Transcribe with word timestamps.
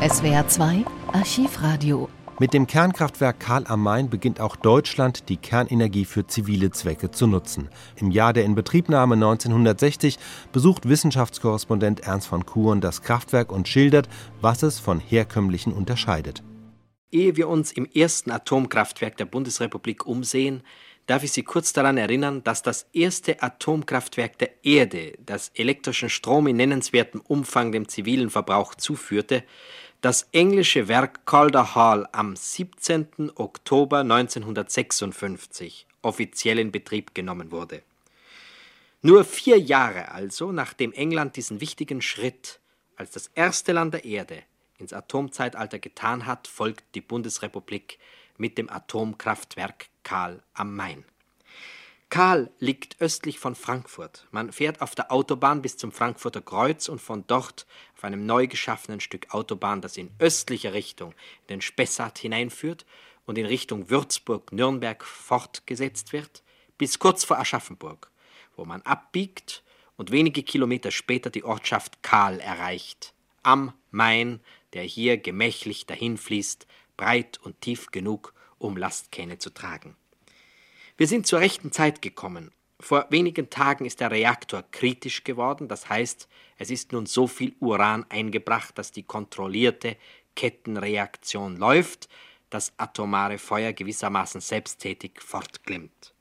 SWR 0.00 0.48
2 0.48 0.86
Archivradio. 1.12 2.08
Mit 2.38 2.54
dem 2.54 2.66
Kernkraftwerk 2.66 3.38
Karl 3.38 3.66
am 3.66 3.82
Main 3.82 4.08
beginnt 4.08 4.40
auch 4.40 4.56
Deutschland, 4.56 5.28
die 5.28 5.36
Kernenergie 5.36 6.06
für 6.06 6.26
zivile 6.26 6.70
Zwecke 6.70 7.10
zu 7.10 7.26
nutzen. 7.26 7.68
Im 7.96 8.10
Jahr 8.10 8.32
der 8.32 8.46
Inbetriebnahme 8.46 9.16
1960 9.16 10.18
besucht 10.52 10.88
Wissenschaftskorrespondent 10.88 12.00
Ernst 12.00 12.28
von 12.28 12.46
Kuhn 12.46 12.80
das 12.80 13.02
Kraftwerk 13.02 13.52
und 13.52 13.68
schildert, 13.68 14.08
was 14.40 14.62
es 14.62 14.78
von 14.78 15.00
herkömmlichen 15.00 15.74
unterscheidet. 15.74 16.42
Ehe 17.12 17.36
wir 17.36 17.48
uns 17.50 17.70
im 17.70 17.84
ersten 17.84 18.30
Atomkraftwerk 18.30 19.18
der 19.18 19.26
Bundesrepublik 19.26 20.06
umsehen, 20.06 20.62
darf 21.10 21.24
ich 21.24 21.32
Sie 21.32 21.42
kurz 21.42 21.72
daran 21.72 21.98
erinnern, 21.98 22.44
dass 22.44 22.62
das 22.62 22.86
erste 22.92 23.42
Atomkraftwerk 23.42 24.38
der 24.38 24.64
Erde, 24.64 25.14
das 25.26 25.50
elektrischen 25.54 26.08
Strom 26.08 26.46
in 26.46 26.56
nennenswertem 26.56 27.20
Umfang 27.20 27.72
dem 27.72 27.88
zivilen 27.88 28.30
Verbrauch 28.30 28.76
zuführte, 28.76 29.42
das 30.00 30.28
englische 30.32 30.88
Werk 30.88 31.26
Calder 31.26 31.74
Hall 31.74 32.08
am 32.12 32.34
17. 32.34 33.32
Oktober 33.34 33.98
1956 33.98 35.86
offiziell 36.02 36.58
in 36.58 36.72
Betrieb 36.72 37.14
genommen 37.14 37.50
wurde. 37.50 37.82
Nur 39.02 39.24
vier 39.24 39.58
Jahre 39.58 40.10
also, 40.12 40.52
nachdem 40.52 40.92
England 40.92 41.36
diesen 41.36 41.60
wichtigen 41.60 42.00
Schritt 42.00 42.60
als 42.96 43.10
das 43.10 43.30
erste 43.34 43.72
Land 43.72 43.92
der 43.92 44.04
Erde 44.04 44.42
ins 44.78 44.94
Atomzeitalter 44.94 45.78
getan 45.78 46.24
hat, 46.24 46.48
folgt 46.48 46.84
die 46.94 47.02
Bundesrepublik 47.02 47.98
mit 48.38 48.56
dem 48.56 48.70
Atomkraftwerk 48.70 49.88
Kahl 50.02 50.42
am 50.54 50.74
Main. 50.76 51.04
Kahl 52.10 52.50
liegt 52.58 53.00
östlich 53.00 53.38
von 53.38 53.54
Frankfurt. 53.54 54.26
Man 54.32 54.52
fährt 54.52 54.82
auf 54.82 54.96
der 54.96 55.12
Autobahn 55.12 55.62
bis 55.62 55.76
zum 55.76 55.92
Frankfurter 55.92 56.42
Kreuz 56.42 56.88
und 56.88 57.00
von 57.00 57.24
dort 57.28 57.68
auf 57.96 58.02
einem 58.02 58.26
neu 58.26 58.48
geschaffenen 58.48 58.98
Stück 58.98 59.32
Autobahn, 59.32 59.80
das 59.80 59.96
in 59.96 60.10
östlicher 60.18 60.72
Richtung 60.72 61.12
in 61.42 61.46
den 61.48 61.60
Spessart 61.60 62.18
hineinführt 62.18 62.84
und 63.26 63.38
in 63.38 63.46
Richtung 63.46 63.90
Würzburg-Nürnberg 63.90 65.04
fortgesetzt 65.04 66.12
wird, 66.12 66.42
bis 66.78 66.98
kurz 66.98 67.22
vor 67.22 67.38
Aschaffenburg, 67.38 68.10
wo 68.56 68.64
man 68.64 68.82
abbiegt 68.82 69.62
und 69.96 70.10
wenige 70.10 70.42
Kilometer 70.42 70.90
später 70.90 71.30
die 71.30 71.44
Ortschaft 71.44 72.02
Kahl 72.02 72.40
erreicht, 72.40 73.14
am 73.44 73.72
Main, 73.92 74.40
der 74.72 74.82
hier 74.82 75.16
gemächlich 75.16 75.86
dahinfließt, 75.86 76.66
breit 76.96 77.38
und 77.44 77.60
tief 77.60 77.92
genug, 77.92 78.34
um 78.58 78.76
Lastkähne 78.76 79.38
zu 79.38 79.50
tragen. 79.50 79.96
Wir 81.00 81.06
sind 81.06 81.26
zur 81.26 81.40
rechten 81.40 81.72
Zeit 81.72 82.02
gekommen. 82.02 82.50
Vor 82.78 83.06
wenigen 83.08 83.48
Tagen 83.48 83.86
ist 83.86 84.00
der 84.00 84.10
Reaktor 84.10 84.64
kritisch 84.70 85.24
geworden, 85.24 85.66
das 85.66 85.88
heißt, 85.88 86.28
es 86.58 86.70
ist 86.70 86.92
nun 86.92 87.06
so 87.06 87.26
viel 87.26 87.54
Uran 87.58 88.04
eingebracht, 88.10 88.76
dass 88.76 88.92
die 88.92 89.04
kontrollierte 89.04 89.96
Kettenreaktion 90.36 91.56
läuft, 91.56 92.10
das 92.50 92.74
atomare 92.76 93.38
Feuer 93.38 93.72
gewissermaßen 93.72 94.42
selbsttätig 94.42 95.22
fortglimmt. 95.22 96.12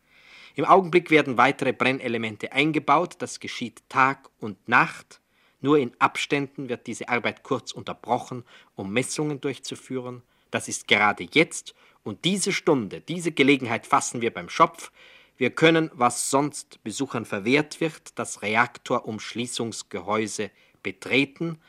Im 0.56 0.64
Augenblick 0.64 1.12
werden 1.12 1.38
weitere 1.38 1.74
Brennelemente 1.74 2.54
eingebaut, 2.54 3.16
das 3.20 3.42
geschieht 3.42 3.84
Tag 3.90 4.30
und 4.40 4.70
Nacht, 4.70 5.20
nur 5.60 5.78
in 5.78 5.92
Abständen 6.00 6.70
wird 6.70 6.88
diese 6.88 7.10
Arbeit 7.10 7.44
kurz 7.44 7.74
unterbrochen, 7.74 8.46
um 8.76 8.94
Messungen 8.94 9.42
durchzuführen, 9.42 10.24
das 10.52 10.70
ist 10.70 10.88
gerade 10.88 11.28
jetzt 11.34 11.76
und 12.04 12.26
diese 12.26 12.52
Stunde, 12.54 13.02
diese 13.02 13.32
Gelegenheit 13.32 13.86
fassen 13.86 14.22
wir 14.22 14.34
beim 14.34 14.50
Schopf. 14.50 14.92
Wir 15.38 15.52
können, 15.52 15.92
was 15.94 16.30
sonst 16.30 16.84
Besuchern 16.84 17.26
verwehrt 17.26 17.82
wird, 17.82 18.20
das 18.20 18.42
Reaktorumschließungsgehäuse 18.42 20.52
betreten 20.84 21.60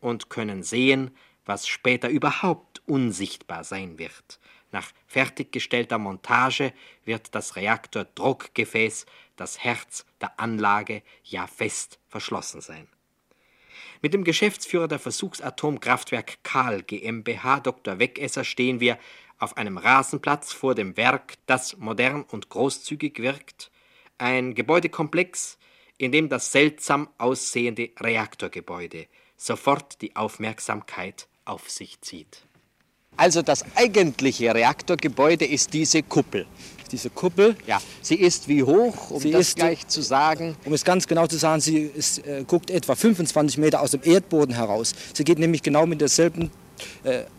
und 0.00 0.30
können 0.30 0.62
sehen, 0.62 1.10
was 1.44 1.68
später 1.68 2.08
überhaupt 2.08 2.82
unsichtbar 2.86 3.64
sein 3.64 3.98
wird. 3.98 4.40
Nach 4.72 4.90
fertiggestellter 5.06 5.98
Montage 5.98 6.72
wird 7.04 7.34
das 7.34 7.56
Reaktordruckgefäß, 7.56 9.06
das 9.36 9.58
Herz 9.58 10.06
der 10.20 10.38
Anlage, 10.38 11.02
ja 11.24 11.46
fest 11.46 11.98
verschlossen 12.08 12.60
sein. 12.60 12.86
Mit 14.02 14.14
dem 14.14 14.24
Geschäftsführer 14.24 14.88
der 14.88 14.98
Versuchsatomkraftwerk 14.98 16.38
Karl 16.42 16.82
GmbH, 16.82 17.60
Dr. 17.60 17.98
Wegesser, 17.98 18.44
stehen 18.44 18.80
wir 18.80 18.98
auf 19.40 19.56
einem 19.56 19.78
Rasenplatz 19.78 20.52
vor 20.52 20.74
dem 20.74 20.96
Werk, 20.96 21.34
das 21.46 21.76
modern 21.78 22.22
und 22.22 22.48
großzügig 22.48 23.18
wirkt, 23.18 23.70
ein 24.18 24.54
Gebäudekomplex, 24.54 25.58
in 25.98 26.12
dem 26.12 26.28
das 26.28 26.52
seltsam 26.52 27.08
aussehende 27.18 27.90
Reaktorgebäude 27.98 29.06
sofort 29.36 30.02
die 30.02 30.14
Aufmerksamkeit 30.16 31.26
auf 31.44 31.70
sich 31.70 32.00
zieht. 32.02 32.44
Also 33.16 33.42
das 33.42 33.64
eigentliche 33.74 34.54
Reaktorgebäude 34.54 35.44
ist 35.44 35.72
diese 35.72 36.02
Kuppel. 36.02 36.46
Diese 36.92 37.10
Kuppel. 37.10 37.56
Ja, 37.66 37.80
sie 38.02 38.16
ist 38.16 38.48
wie 38.48 38.62
hoch, 38.62 39.10
um 39.10 39.20
sie 39.20 39.30
das 39.30 39.54
gleich 39.54 39.86
zu 39.86 40.02
sagen? 40.02 40.56
Um 40.64 40.72
es 40.72 40.84
ganz 40.84 41.06
genau 41.06 41.26
zu 41.26 41.36
sagen, 41.36 41.60
sie 41.60 41.78
ist, 41.78 42.26
äh, 42.26 42.44
guckt 42.46 42.70
etwa 42.70 42.94
25 42.94 43.58
Meter 43.58 43.80
aus 43.80 43.92
dem 43.92 44.00
Erdboden 44.04 44.54
heraus. 44.54 44.94
Sie 45.14 45.24
geht 45.24 45.38
nämlich 45.38 45.62
genau 45.62 45.86
mit 45.86 46.00
derselben 46.00 46.50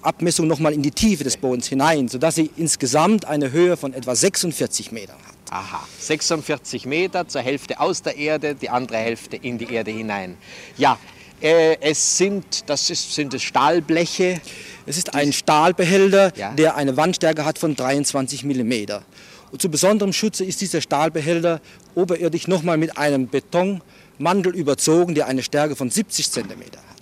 Abmessung 0.02 0.48
nochmal 0.48 0.74
in 0.74 0.82
die 0.82 0.92
Tiefe 0.92 1.24
des 1.24 1.38
Bodens 1.38 1.68
hinein, 1.68 2.08
sodass 2.08 2.36
sie 2.36 2.50
insgesamt 2.58 3.26
eine 3.26 3.52
Höhe 3.52 3.78
von 3.78 3.94
etwa 3.94 4.16
46 4.16 4.92
Metern 4.92 5.18
hat. 5.18 5.36
Aha, 5.52 5.86
46 6.00 6.86
Meter 6.86 7.28
zur 7.28 7.42
Hälfte 7.42 7.80
aus 7.80 8.02
der 8.02 8.16
Erde, 8.18 8.56
die 8.56 8.70
andere 8.70 8.98
Hälfte 8.98 9.36
in 9.36 9.58
die 9.58 9.72
Erde 9.74 9.92
hinein. 9.92 10.38
Ja, 10.78 10.98
äh, 11.42 11.78
es 11.82 12.18
sind, 12.18 12.70
das 12.70 12.90
ist, 12.90 13.14
sind 13.16 13.34
es 13.34 13.42
Stahlbleche. 13.42 14.40
Es 14.86 14.98
ist 14.98 15.16
ein 15.16 15.34
Stahlbehälter, 15.34 16.32
ja. 16.38 16.54
der 16.54 16.76
eine 16.76 16.98
Wandstärke 16.98 17.46
hat 17.46 17.58
von 17.58 17.76
23 17.76 18.44
Millimeter. 18.44 19.04
Und 19.52 19.62
zu 19.62 19.70
besonderem 19.70 20.14
Schutze 20.14 20.46
ist 20.46 20.62
dieser 20.62 20.82
Stahlbehälter 20.82 21.60
oberirdisch 21.96 22.48
nochmal 22.48 22.78
mit 22.78 22.98
einem 22.98 23.28
Betonmantel 23.28 24.56
überzogen, 24.56 25.16
der 25.16 25.28
eine 25.28 25.44
Stärke 25.44 25.76
von 25.76 25.90
70 25.90 26.32
Zentimeter 26.32 26.80
hat. 26.80 27.01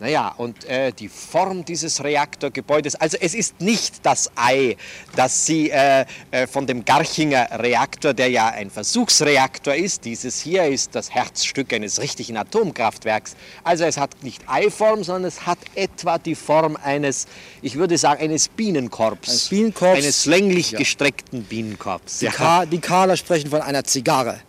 Naja, 0.00 0.32
und 0.36 0.64
äh, 0.66 0.92
die 0.92 1.08
Form 1.08 1.64
dieses 1.64 2.04
Reaktorgebäudes, 2.04 2.94
also 2.94 3.16
es 3.20 3.34
ist 3.34 3.60
nicht 3.60 4.06
das 4.06 4.30
Ei, 4.36 4.76
das 5.16 5.44
Sie 5.44 5.70
äh, 5.70 6.04
äh, 6.30 6.46
von 6.46 6.66
dem 6.68 6.84
Garchinger 6.84 7.48
Reaktor, 7.58 8.14
der 8.14 8.30
ja 8.30 8.48
ein 8.48 8.70
Versuchsreaktor 8.70 9.74
ist, 9.74 10.04
dieses 10.04 10.40
hier 10.40 10.66
ist 10.66 10.94
das 10.94 11.10
Herzstück 11.10 11.72
eines 11.72 12.00
richtigen 12.00 12.36
Atomkraftwerks. 12.36 13.34
Also 13.64 13.84
es 13.84 13.96
hat 13.96 14.22
nicht 14.22 14.48
Eiform, 14.48 15.02
sondern 15.02 15.24
es 15.24 15.46
hat 15.46 15.58
etwa 15.74 16.18
die 16.18 16.36
Form 16.36 16.76
eines, 16.76 17.26
ich 17.60 17.74
würde 17.74 17.98
sagen, 17.98 18.22
eines 18.22 18.48
Bienenkorbs. 18.48 19.28
Eines 19.28 19.48
Bienenkorbs. 19.48 19.98
Eines 19.98 20.26
länglich 20.26 20.70
ja. 20.72 20.78
gestreckten 20.78 21.42
Bienenkorbs. 21.42 22.20
Die, 22.20 22.26
ja. 22.26 22.30
Ka 22.30 22.66
die 22.66 22.78
Kahler 22.78 23.16
sprechen 23.16 23.50
von 23.50 23.62
einer 23.62 23.82
Zigarre. 23.82 24.40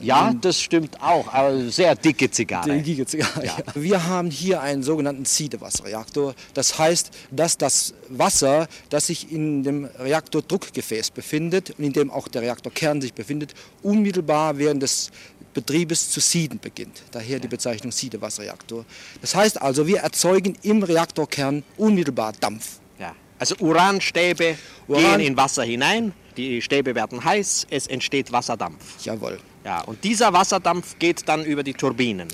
Ja, 0.00 0.32
das 0.40 0.60
stimmt 0.60 1.00
auch, 1.00 1.32
aber 1.32 1.70
sehr 1.70 1.94
dicke 1.94 2.30
Zigarre. 2.30 2.80
Dicke 2.80 3.06
Zigarre, 3.06 3.44
ja. 3.44 3.56
Wir 3.74 4.06
haben 4.06 4.30
hier 4.30 4.60
einen 4.60 4.82
sogenannten 4.82 5.24
Siedewasserreaktor. 5.24 6.34
Das 6.54 6.78
heißt, 6.78 7.10
dass 7.30 7.58
das 7.58 7.94
Wasser, 8.08 8.68
das 8.90 9.06
sich 9.06 9.30
in 9.30 9.62
dem 9.62 9.84
Reaktordruckgefäß 9.84 11.10
befindet 11.10 11.74
und 11.78 11.84
in 11.84 11.92
dem 11.92 12.10
auch 12.10 12.28
der 12.28 12.42
Reaktorkern 12.42 13.00
sich 13.00 13.14
befindet, 13.14 13.54
unmittelbar 13.82 14.58
während 14.58 14.82
des 14.82 15.10
Betriebes 15.54 16.10
zu 16.10 16.20
sieden 16.20 16.58
beginnt. 16.60 17.02
Daher 17.10 17.38
die 17.38 17.48
Bezeichnung 17.48 17.92
Siedewasserreaktor. 17.92 18.84
Das 19.20 19.34
heißt 19.34 19.60
also, 19.60 19.86
wir 19.86 19.98
erzeugen 19.98 20.56
im 20.62 20.82
Reaktorkern 20.82 21.62
unmittelbar 21.76 22.32
Dampf. 22.40 22.80
Ja. 22.98 23.14
Also 23.38 23.56
Uranstäbe 23.60 24.56
Uran 24.88 25.18
gehen 25.18 25.20
in 25.20 25.36
Wasser 25.36 25.64
hinein, 25.64 26.12
die 26.36 26.62
Stäbe 26.62 26.94
werden 26.94 27.22
heiß, 27.22 27.66
es 27.70 27.86
entsteht 27.86 28.32
Wasserdampf. 28.32 29.04
Jawohl. 29.04 29.38
Ja, 29.64 29.80
und 29.82 30.02
dieser 30.04 30.32
Wasserdampf 30.32 30.98
geht 30.98 31.28
dann 31.28 31.44
über 31.44 31.62
die 31.62 31.74
Turbinen. 31.74 32.28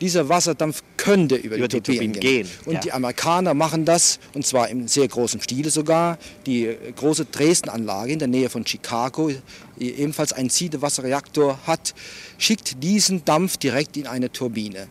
Dieser 0.00 0.28
Wasserdampf 0.28 0.82
könnte 0.96 1.36
über, 1.36 1.56
über 1.56 1.68
die, 1.68 1.80
die, 1.80 1.92
Turbinen, 1.92 2.18
gehen. 2.18 2.44
gehen. 2.44 2.50
Und 2.64 2.74
ja. 2.74 2.80
die 2.80 2.92
Amerikaner 2.92 3.54
machen 3.54 3.84
das, 3.84 4.18
und 4.34 4.44
zwar 4.44 4.68
im 4.68 4.88
sehr 4.88 5.06
großen 5.06 5.40
Stile 5.40 5.70
sogar. 5.70 6.18
Die 6.44 6.66
äh, 6.66 6.92
große 6.92 7.26
Dresden-Anlage 7.26 8.12
in 8.12 8.18
der 8.18 8.26
Nähe 8.26 8.50
von 8.50 8.66
Chicago, 8.66 9.30
die 9.78 9.92
ebenfalls 9.92 10.32
einen 10.32 10.50
Siedewasserreaktor 10.50 11.58
hat, 11.68 11.94
schickt 12.38 12.82
diesen 12.82 13.24
Dampf 13.24 13.58
direkt 13.58 13.96
in 13.96 14.08
eine 14.08 14.32
Turbine. 14.32 14.88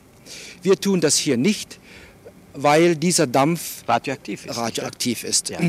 Wir 0.61 0.79
tun 0.79 1.01
das 1.01 1.17
hier 1.17 1.35
nicht, 1.35 1.79
weil 2.53 2.95
dieser 2.95 3.27
Dampf 3.27 3.83
radioaktiv 3.87 4.45
ist. 4.45 4.55
Radioaktiv 4.55 5.23
ist. 5.25 5.49
Ja. 5.49 5.59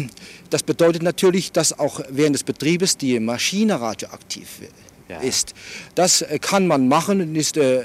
Das 0.50 0.62
bedeutet 0.62 1.02
natürlich, 1.02 1.50
dass 1.50 1.76
auch 1.76 2.00
während 2.10 2.36
des 2.36 2.44
Betriebes 2.44 2.96
die 2.96 3.18
Maschine 3.18 3.80
radioaktiv 3.80 4.60
wird 4.60 4.72
ja. 5.12 5.20
ist. 5.20 5.54
Das 5.94 6.22
äh, 6.22 6.38
kann 6.38 6.66
man 6.66 6.88
machen 6.88 7.20
und 7.20 7.36
ist 7.36 7.56
äh, 7.56 7.80
äh, 7.80 7.84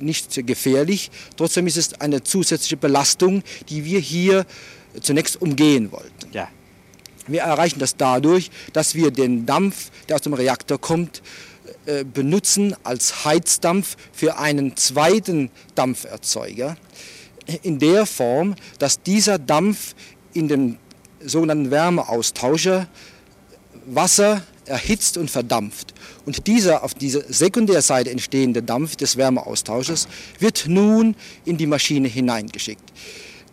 nicht 0.00 0.46
gefährlich. 0.46 1.10
Trotzdem 1.36 1.66
ist 1.66 1.76
es 1.76 2.00
eine 2.00 2.22
zusätzliche 2.22 2.76
Belastung, 2.76 3.42
die 3.68 3.84
wir 3.84 4.00
hier 4.00 4.46
zunächst 5.00 5.40
umgehen 5.40 5.92
wollten. 5.92 6.32
Ja. 6.32 6.48
Wir 7.26 7.42
erreichen 7.42 7.78
das 7.78 7.96
dadurch, 7.96 8.50
dass 8.72 8.94
wir 8.94 9.10
den 9.10 9.44
Dampf, 9.44 9.90
der 10.08 10.16
aus 10.16 10.22
dem 10.22 10.32
Reaktor 10.32 10.80
kommt, 10.80 11.22
äh, 11.86 12.04
benutzen 12.04 12.74
als 12.84 13.24
Heizdampf 13.24 13.96
für 14.12 14.38
einen 14.38 14.76
zweiten 14.76 15.50
Dampferzeuger. 15.74 16.76
in 17.62 17.78
der 17.78 18.04
Form, 18.04 18.56
dass 18.78 19.02
dieser 19.02 19.38
Dampf 19.38 19.94
in 20.34 20.48
den 20.48 20.78
sogenannten 21.24 21.70
Wärmeaustauscher 21.70 22.88
Wasser 23.86 24.42
erhitzt 24.66 25.16
und 25.16 25.30
verdampft. 25.30 25.94
Und 26.28 26.46
dieser 26.46 26.84
auf 26.84 26.92
dieser 26.92 27.22
Sekundärseite 27.32 28.10
entstehende 28.10 28.62
Dampf 28.62 28.96
des 28.96 29.16
Wärmeaustausches 29.16 30.08
wird 30.38 30.66
nun 30.68 31.14
in 31.46 31.56
die 31.56 31.64
Maschine 31.64 32.06
hineingeschickt. 32.06 32.92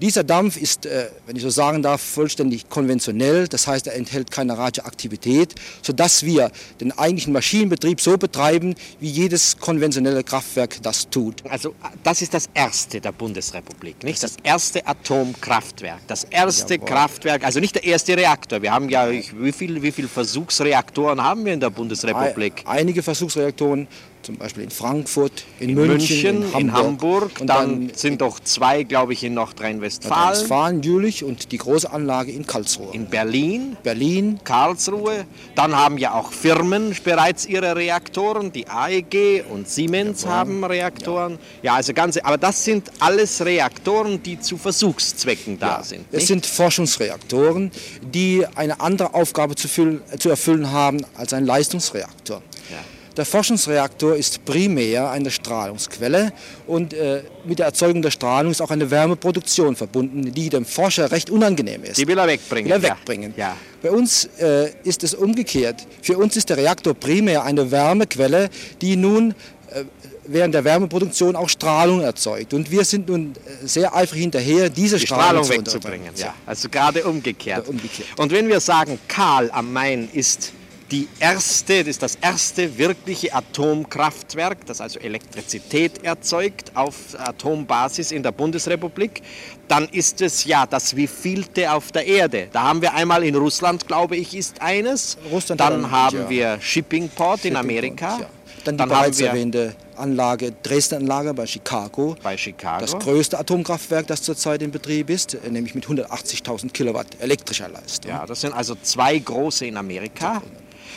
Dieser 0.02 0.24
Dampf 0.24 0.58
ist, 0.58 0.86
äh, 0.86 1.10
wenn 1.26 1.36
ich 1.36 1.42
so 1.42 1.50
sagen 1.50 1.82
darf, 1.82 2.02
vollständig 2.02 2.70
konventionell. 2.70 3.48
Das 3.48 3.68
heißt, 3.68 3.88
er 3.88 3.96
enthält 3.96 4.30
keine 4.30 4.58
Radioaktivität, 4.58 5.56
sodass 5.82 6.24
wir 6.24 6.52
den 6.82 6.92
eigentlichen 6.92 7.32
Maschinenbetrieb 7.32 8.02
so 8.02 8.18
betreiben, 8.18 8.76
wie 9.00 9.10
jedes 9.10 9.58
konventionelle 9.58 10.24
Kraftwerk 10.24 10.82
das 10.84 11.10
tut. 11.10 11.44
Also 11.50 11.74
das 12.04 12.22
ist 12.22 12.34
das 12.34 12.50
erste 12.54 13.00
der 13.00 13.14
Bundesrepublik, 13.14 14.04
nicht? 14.04 14.22
Das 14.22 14.36
erste 14.44 14.86
Atomkraftwerk, 14.86 16.00
das 16.08 16.26
erste 16.26 16.76
Jawohl. 16.76 16.88
Kraftwerk, 16.88 17.46
also 17.46 17.60
nicht 17.60 17.76
der 17.76 17.86
erste 17.86 18.18
Reaktor. 18.18 18.62
Wir 18.62 18.72
haben 18.72 18.90
ja, 18.90 19.10
wie 19.10 19.52
viele 19.52 19.82
wie 19.82 19.92
viel 19.92 20.08
Versuchsreaktoren 20.08 21.22
haben 21.24 21.46
wir 21.46 21.54
in 21.54 21.60
der 21.60 21.70
Bundesrepublik? 21.70 22.64
Einige 22.66 23.02
Versuchsreaktoren 23.02 23.88
zum 24.26 24.38
Beispiel 24.38 24.64
in 24.64 24.72
Frankfurt, 24.72 25.46
in, 25.60 25.70
in 25.70 25.76
München, 25.76 26.42
München, 26.42 26.54
in 26.54 26.54
Hamburg. 26.54 26.62
In 26.62 26.74
Hamburg. 26.74 27.42
Und 27.42 27.48
dann, 27.48 27.88
dann 27.88 27.96
sind 27.96 28.22
doch 28.22 28.40
zwei, 28.40 28.84
glaube 28.84 29.14
ich, 29.14 29.24
in 29.24 29.36
Nordrhein-Westfalen. 29.36 30.16
Nordrhein-Westfalen, 30.16 30.82
Jülich 30.82 31.24
und 31.24 31.52
die 31.52 31.58
große 31.58 31.92
Anlage 31.92 32.32
in 32.32 32.48
Karlsruhe. 32.48 32.94
In 32.94 33.06
Berlin. 33.06 33.78
Berlin. 33.84 34.40
Karlsruhe. 34.44 35.26
Dann 35.54 35.76
haben 35.76 36.00
ja 36.00 36.14
auch 36.14 36.32
Firmen 36.32 36.96
bereits 37.04 37.46
ihre 37.46 37.76
Reaktoren. 37.76 38.52
Die 38.52 38.68
AEG 38.68 39.46
und 39.52 39.70
Siemens 39.70 40.24
ja, 40.24 40.30
haben 40.30 40.64
Reaktoren. 40.64 41.34
Ja. 41.62 41.72
ja, 41.72 41.76
also 41.76 41.94
ganze, 41.94 42.26
aber 42.26 42.38
das 42.38 42.64
sind 42.64 42.92
alles 43.00 43.46
Reaktoren, 43.46 44.24
die 44.24 44.40
zu 44.40 44.58
Versuchszwecken 44.58 45.60
da 45.60 45.78
ja, 45.78 45.84
sind. 45.84 46.12
Nicht? 46.12 46.24
Es 46.24 46.28
sind 46.28 46.46
Forschungsreaktoren, 46.48 47.72
die 48.02 48.44
eine 48.56 48.80
andere 48.82 49.14
Aufgabe 49.14 49.56
zu, 49.56 49.68
füllen, 49.68 50.02
zu 50.18 50.30
erfüllen 50.30 50.72
haben 50.72 51.02
als 51.16 51.34
ein 51.34 51.46
Leistungsreaktor. 51.46 52.42
Ja. 52.72 52.78
Der 53.18 53.26
Forschungsreaktor 53.26 54.16
ist 54.16 54.44
primär 54.44 55.10
eine 55.10 55.32
Strahlungsquelle 55.32 56.34
und 56.68 56.94
äh, 56.94 57.24
mit 57.46 57.60
der 57.60 57.68
Erzeugung 57.68 58.02
der 58.02 58.12
Strahlung 58.12 58.52
ist 58.52 58.62
auch 58.62 58.72
eine 58.72 58.92
Wärmeproduktion 58.92 59.78
verbunden, 59.78 60.34
die 60.34 60.50
dem 60.50 60.66
Forscher 60.66 61.10
recht 61.12 61.30
unangenehm 61.30 61.84
ist. 61.84 61.98
Die 61.98 62.08
will 62.08 62.18
er 62.18 62.28
wegbringen. 62.28 62.70
Will 62.70 62.84
er 62.84 62.92
wegbringen. 62.92 63.34
Ja. 63.38 63.50
ja. 63.50 63.58
Bei 63.82 63.92
uns 63.92 64.26
äh, 64.40 64.72
ist 64.84 65.04
es 65.04 65.14
umgekehrt. 65.14 65.88
Für 66.02 66.18
uns 66.18 66.36
ist 66.36 66.50
der 66.50 66.58
Reaktor 66.58 66.94
primär 66.94 67.44
eine 67.44 67.72
Wärmequelle, 67.72 68.50
die 68.82 68.98
nun 68.98 69.32
äh, 69.72 69.86
während 70.28 70.54
der 70.54 70.66
Wärmeproduktion 70.66 71.38
auch 71.38 71.48
Strahlung 71.48 72.02
erzeugt. 72.02 72.54
Und 72.54 72.70
wir 72.70 72.84
sind 72.84 73.08
nun 73.08 73.32
äh, 73.32 73.66
sehr 73.66 73.96
eifrig 73.96 74.22
hinterher, 74.22 74.70
diese 74.70 74.98
Die 74.98 75.06
Strahlung, 75.06 75.46
Strahlung 75.46 75.66
wegzubringen. 75.66 76.10
Ja. 76.18 76.34
Also 76.46 76.68
gerade 76.68 77.04
umgekehrt. 77.06 77.70
umgekehrt. 77.70 78.10
Und 78.18 78.32
wenn 78.32 78.50
wir 78.50 78.60
sagen, 78.60 79.00
Karl 79.08 79.50
am 79.52 79.72
Main 79.72 80.10
ist 80.12 80.52
die 80.92 81.08
erste, 81.20 81.80
das 81.80 81.88
ist 81.88 82.04
das 82.04 82.16
erste 82.16 82.78
wirkliche 82.78 83.34
Atomkraftwerk, 83.34 84.66
das 84.66 84.82
also 84.82 85.00
Elektrizität 85.00 86.04
erzeugt 86.04 86.72
auf 86.76 86.96
Atombasis 87.18 88.12
in 88.12 88.22
der 88.22 88.32
Bundesrepublik, 88.32 89.22
dann 89.68 89.88
ist 89.90 90.22
es 90.22 90.46
ja 90.46 90.66
das 90.66 90.96
wievielte 90.96 91.72
auf 91.72 91.92
der 91.92 92.06
Erde. 92.06 92.48
Da 92.52 92.64
haben 92.64 92.82
wir 92.82 92.94
einmal 92.94 93.24
in 93.24 93.36
Russland, 93.36 93.88
glaube 93.88 94.16
ich, 94.16 94.36
ist 94.36 94.62
eines. 94.62 95.18
Russland 95.32 95.60
dann 95.60 95.90
haben 95.90 96.18
ja. 96.18 96.30
wir 96.30 96.58
Shippingport 96.62 97.40
Shipping 97.40 97.52
in 97.52 97.58
Amerika. 97.58 98.20
Ja. 98.20 98.30
Dann 98.64 98.76
die 98.76 98.78
dann 98.80 98.90
bereits 98.90 99.22
erwähnte 99.22 99.76
Anlage, 99.96 100.52
Dresden-Anlage 100.64 101.34
bei 101.34 101.46
Chicago. 101.46 102.16
Bei 102.24 102.36
Chicago. 102.36 102.82
Das 102.82 102.98
größte 102.98 103.40
Atomkraftwerk, 103.40 104.08
das 104.08 104.24
zurzeit 104.24 104.62
in 104.62 104.72
Betrieb 104.72 105.10
ist, 105.10 105.38
nämlich 105.50 105.76
mit 105.76 105.86
180.000 105.86 106.72
Kilowatt 106.72 107.08
elektrischer 107.20 107.70
Leistung. 107.70 108.12
Ja, 108.12 108.26
das 108.26 108.42
sind 108.42 108.54
also 108.54 108.76
zwei 108.82 109.18
große 109.20 109.68
in 109.68 109.78
Amerika. 109.78 110.42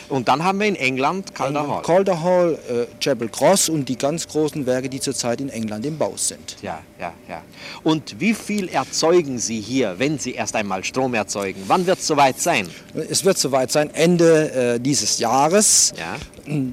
Und 0.09 0.27
dann 0.27 0.43
haben 0.43 0.59
wir 0.59 0.67
in 0.67 0.75
England 0.75 1.33
Calder 1.35 1.67
Hall. 1.67 1.81
Calder 1.83 2.21
Hall, 2.21 2.59
äh, 2.67 2.85
Chapel 2.99 3.29
Cross 3.29 3.69
und 3.69 3.87
die 3.87 3.97
ganz 3.97 4.27
großen 4.27 4.65
Werke, 4.65 4.89
die 4.89 4.99
zurzeit 4.99 5.39
in 5.39 5.49
England 5.49 5.85
im 5.85 5.97
Bau 5.97 6.13
sind. 6.15 6.57
Ja, 6.61 6.79
ja, 6.99 7.13
ja. 7.27 7.41
Und 7.83 8.19
wie 8.19 8.33
viel 8.33 8.69
erzeugen 8.69 9.37
Sie 9.37 9.61
hier, 9.61 9.95
wenn 9.99 10.17
Sie 10.17 10.33
erst 10.33 10.55
einmal 10.55 10.83
Strom 10.83 11.13
erzeugen? 11.13 11.61
Wann 11.67 11.85
wird 11.85 11.99
es 11.99 12.07
soweit 12.07 12.39
sein? 12.39 12.67
Es 13.09 13.23
wird 13.23 13.37
soweit 13.37 13.71
sein, 13.71 13.93
Ende 13.93 14.51
äh, 14.75 14.79
dieses 14.79 15.19
Jahres. 15.19 15.93
Ja. 15.97 16.17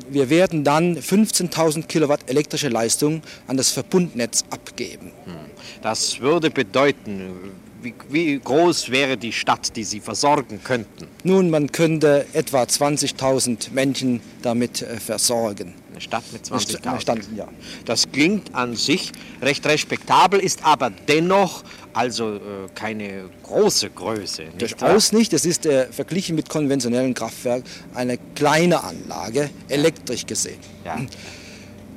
Wir 0.08 0.30
werden 0.30 0.64
dann 0.64 0.96
15.000 0.96 1.86
Kilowatt 1.86 2.20
elektrische 2.26 2.68
Leistung 2.68 3.20
an 3.46 3.58
das 3.58 3.70
Verbundnetz 3.70 4.44
abgeben. 4.48 5.12
Hm. 5.26 5.34
Das 5.82 6.20
würde 6.20 6.50
bedeuten, 6.50 7.52
wie, 7.86 7.94
wie, 8.08 8.38
groß 8.38 8.90
wäre 8.90 9.16
die 9.16 9.32
Stadt, 9.32 9.76
die 9.76 9.84
Sie 9.84 10.00
versorgen 10.00 10.60
könnten? 10.62 11.06
Nun, 11.22 11.50
man 11.50 11.70
könnte 11.70 12.26
etwa 12.32 12.62
20.000 12.62 13.72
Menschen 13.72 14.20
damit 14.42 14.82
äh, 14.82 14.98
versorgen. 14.98 15.74
Eine 15.92 16.00
Stadt 16.00 16.24
mit 16.32 16.44
20.000? 16.44 17.36
Ja. 17.36 17.48
Das 17.84 18.10
klingt 18.10 18.54
an 18.54 18.74
sich 18.74 19.12
recht 19.40 19.64
respektabel, 19.66 20.40
ist 20.40 20.64
aber 20.64 20.90
dennoch 20.90 21.62
also 21.92 22.34
äh, 22.34 22.40
keine 22.74 23.30
große 23.44 23.90
Größe. 23.90 24.42
Nicht 24.42 24.60
Durchaus 24.60 25.12
nicht. 25.12 25.32
Es 25.32 25.46
ist 25.46 25.64
äh, 25.64 25.86
verglichen 25.90 26.36
mit 26.36 26.48
konventionellen 26.48 27.14
Kraftwerken 27.14 27.64
eine 27.94 28.18
kleine 28.34 28.82
Anlage, 28.82 29.50
elektrisch 29.68 30.26
gesehen. 30.26 30.58
Ja 30.84 30.98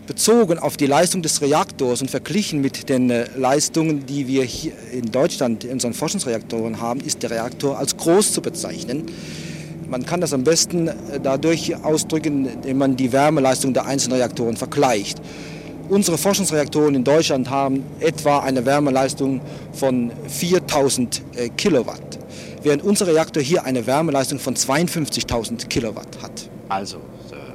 bezogen 0.09 0.57
auf 0.57 0.75
die 0.75 0.87
Leistung 0.87 1.21
des 1.21 1.39
Reaktors 1.39 2.01
und 2.01 2.09
verglichen 2.09 2.61
mit 2.61 2.89
den 2.89 3.11
äh, 3.11 3.27
Leistungen, 3.37 4.07
die 4.07 4.27
wir 4.27 4.43
hier 4.43 4.73
in 4.91 5.11
Deutschland 5.11 5.63
in 5.63 5.73
unseren 5.73 5.93
Forschungsreaktoren 5.93 6.81
haben, 6.81 6.99
ist 6.99 7.21
der 7.21 7.29
Reaktor 7.29 7.77
als 7.77 7.95
groß 7.95 8.33
zu 8.33 8.41
bezeichnen. 8.41 9.05
Man 9.87 10.07
kann 10.07 10.19
das 10.19 10.33
am 10.33 10.43
besten 10.43 10.87
äh, 10.87 11.19
dadurch 11.21 11.75
ausdrücken, 11.83 12.47
indem 12.47 12.79
man 12.79 12.95
die 12.95 13.11
Wärmeleistung 13.11 13.71
der 13.71 13.85
einzelnen 13.85 14.17
Reaktoren 14.17 14.57
vergleicht. 14.57 15.21
Unsere 15.89 16.17
Forschungsreaktoren 16.17 16.95
in 16.95 17.03
Deutschland 17.03 17.51
haben 17.51 17.83
etwa 17.99 18.39
eine 18.39 18.65
Wärmeleistung 18.65 19.41
von 19.73 20.11
4000 20.27 21.21
äh, 21.35 21.49
Kilowatt, 21.49 22.17
während 22.63 22.83
unser 22.83 23.05
Reaktor 23.05 23.43
hier 23.43 23.63
eine 23.63 23.85
Wärmeleistung 23.85 24.39
von 24.39 24.55
52.000 24.55 25.67
Kilowatt 25.67 26.17
hat. 26.23 26.49
Also 26.67 26.97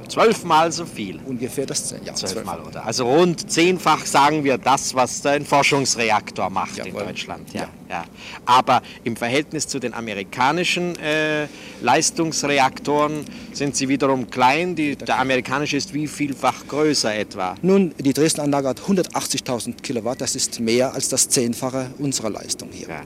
Zwölfmal 0.07 0.71
so 0.71 0.85
viel. 0.85 1.19
Ungefähr 1.25 1.65
das, 1.65 1.93
ja. 2.03 2.13
Zwölfmal, 2.13 2.61
oder? 2.61 2.85
Also 2.85 3.05
rund 3.05 3.49
zehnfach 3.49 4.05
sagen 4.05 4.43
wir 4.43 4.57
das, 4.57 4.93
was 4.95 5.25
ein 5.25 5.45
Forschungsreaktor 5.45 6.49
macht 6.49 6.77
Jawohl. 6.77 7.01
in 7.01 7.07
Deutschland. 7.07 7.53
Ja, 7.53 7.61
ja. 7.61 7.69
ja. 7.89 8.05
Aber 8.45 8.81
im 9.03 9.15
Verhältnis 9.15 9.67
zu 9.67 9.79
den 9.79 9.93
amerikanischen 9.93 10.97
äh, 10.99 11.47
Leistungsreaktoren 11.81 13.25
sind 13.53 13.75
sie 13.75 13.89
wiederum 13.89 14.29
klein. 14.29 14.75
Die, 14.75 14.95
der 14.95 15.19
amerikanische 15.19 15.77
ist 15.77 15.93
wie 15.93 16.07
vielfach 16.07 16.67
größer 16.67 17.15
etwa? 17.15 17.55
Nun, 17.61 17.93
die 17.99 18.13
Dresden-Anlage 18.13 18.69
hat 18.69 18.79
180.000 18.81 19.81
Kilowatt. 19.81 20.21
Das 20.21 20.35
ist 20.35 20.59
mehr 20.59 20.93
als 20.93 21.09
das 21.09 21.29
Zehnfache 21.29 21.91
unserer 21.97 22.29
Leistung 22.29 22.69
hier. 22.71 22.89
Ja. 22.89 23.01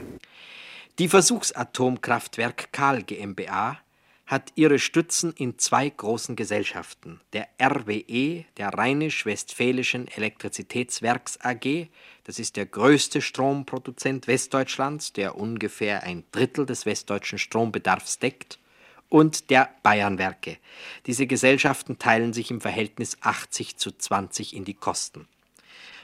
Die 0.98 1.08
Versuchsatomkraftwerk 1.08 2.72
Karl 2.72 3.02
GmbH 3.02 3.78
hat 4.30 4.52
ihre 4.54 4.78
Stützen 4.78 5.32
in 5.32 5.58
zwei 5.58 5.88
großen 5.88 6.36
Gesellschaften, 6.36 7.20
der 7.32 7.48
RWE, 7.60 8.44
der 8.56 8.68
Rheinisch-Westfälischen 8.68 10.06
Elektrizitätswerks 10.06 11.40
AG, 11.42 11.88
das 12.22 12.38
ist 12.38 12.56
der 12.56 12.66
größte 12.66 13.22
Stromproduzent 13.22 14.28
Westdeutschlands, 14.28 15.12
der 15.12 15.34
ungefähr 15.34 16.04
ein 16.04 16.22
Drittel 16.30 16.64
des 16.64 16.86
westdeutschen 16.86 17.40
Strombedarfs 17.40 18.20
deckt, 18.20 18.60
und 19.08 19.50
der 19.50 19.68
Bayernwerke. 19.82 20.58
Diese 21.06 21.26
Gesellschaften 21.26 21.98
teilen 21.98 22.32
sich 22.32 22.52
im 22.52 22.60
Verhältnis 22.60 23.16
80 23.22 23.78
zu 23.78 23.90
20 23.90 24.54
in 24.54 24.64
die 24.64 24.74
Kosten. 24.74 25.26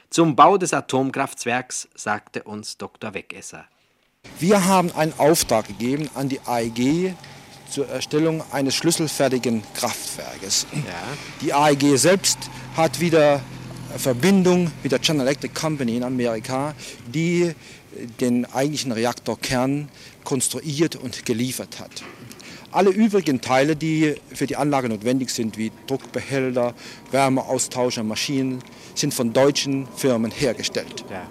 Zum 0.09 0.35
Bau 0.35 0.57
des 0.57 0.73
Atomkraftwerks 0.73 1.87
sagte 1.95 2.43
uns 2.43 2.77
Dr. 2.77 3.13
Wegesser. 3.13 3.65
Wir 4.37 4.65
haben 4.65 4.91
einen 4.91 5.17
Auftrag 5.17 5.67
gegeben 5.67 6.09
an 6.13 6.27
die 6.27 6.41
AEG, 6.41 7.15
zur 7.69 7.87
Erstellung 7.89 8.43
eines 8.51 8.75
schlüsselfertigen 8.75 9.63
Kraftwerkes. 9.73 10.67
Ja. 10.73 10.81
Die 11.41 11.53
AEG 11.53 11.97
selbst 11.97 12.37
hat 12.75 12.99
wieder 12.99 13.41
Verbindung 13.97 14.71
mit 14.83 14.91
der 14.91 14.99
General 14.99 15.27
Electric 15.27 15.53
Company 15.53 15.97
in 15.97 16.03
Amerika, 16.03 16.73
die 17.07 17.53
den 18.19 18.45
eigentlichen 18.45 18.91
Reaktorkern 18.91 19.89
konstruiert 20.23 20.95
und 20.95 21.25
geliefert 21.25 21.79
hat. 21.79 22.03
Alle 22.71 22.89
übrigen 22.89 23.41
Teile, 23.41 23.75
die 23.75 24.15
für 24.33 24.45
die 24.45 24.57
Anlage 24.57 24.89
notwendig 24.89 25.29
sind, 25.29 25.57
wie 25.57 25.71
Druckbehälter, 25.87 26.75
Wärmeaustauscher, 27.11 28.03
Maschinen, 28.03 28.61
sind 28.93 29.13
von 29.13 29.31
deutschen 29.31 29.87
Firmen 29.95 30.31
hergestellt. 30.31 31.05
Ja. 31.09 31.27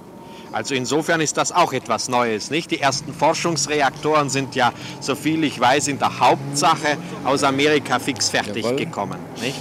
Also 0.57 0.75
insofern 0.75 1.21
ist 1.21 1.37
das 1.37 1.53
auch 1.53 1.75
etwas 1.75 2.09
Neues, 2.09 2.51
nicht? 2.51 2.71
Die 2.71 2.81
ersten 2.81 3.13
Forschungsreaktoren 3.13 4.31
sind 4.31 4.55
ja, 4.55 4.73
so 5.01 5.15
viel 5.15 5.45
ich 5.45 5.61
weiß, 5.61 5.87
in 5.89 5.99
der 5.99 6.19
Hauptsache 6.19 6.97
aus 7.25 7.45
Amerika 7.45 7.99
fix 7.99 8.31
fertig 8.31 8.65
Jawohl. 8.65 8.77
gekommen, 8.77 9.19
nicht? 9.43 9.59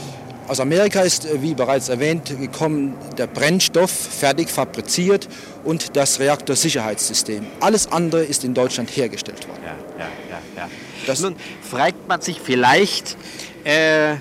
Aus 0.48 0.62
Amerika 0.62 1.02
ist, 1.02 1.26
äh, 1.26 1.42
wie 1.42 1.54
bereits 1.54 1.90
erwähnt, 1.90 2.28
gekommen 2.40 2.96
der 3.18 3.28
Brennstoff 3.28 3.92
fertig 3.92 4.48
fabriziert 4.50 5.28
und 5.66 5.98
das 5.98 6.22
Reaktorsicherheitssystem. 6.22 7.46
Alles 7.60 7.92
andere 7.92 8.24
ist 8.24 8.46
in 8.46 8.54
Deutschland 8.54 8.90
hergestellt 8.96 9.50
worden. 9.50 9.60
Ja, 9.66 10.06
ja, 10.06 10.10
ja, 10.30 10.64
ja. 10.64 10.70
Das 11.08 11.20
Nun 11.20 11.36
fragt 11.62 12.08
man 12.08 12.22
sich 12.22 12.40
vielleicht, 12.40 13.18
äh, 13.66 14.16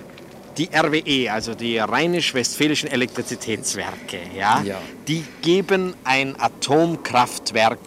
die 0.56 0.68
RWE, 0.72 1.32
also 1.32 1.54
die 1.54 1.78
Rheinisch-Westfälischen 1.78 2.90
Elektrizitätswerke, 2.90 4.18
ja, 4.36 4.62
Ja. 4.62 4.78
die 5.08 5.24
geben 5.42 5.94
ein 6.04 6.34
Atomkraftwerk 6.40 7.80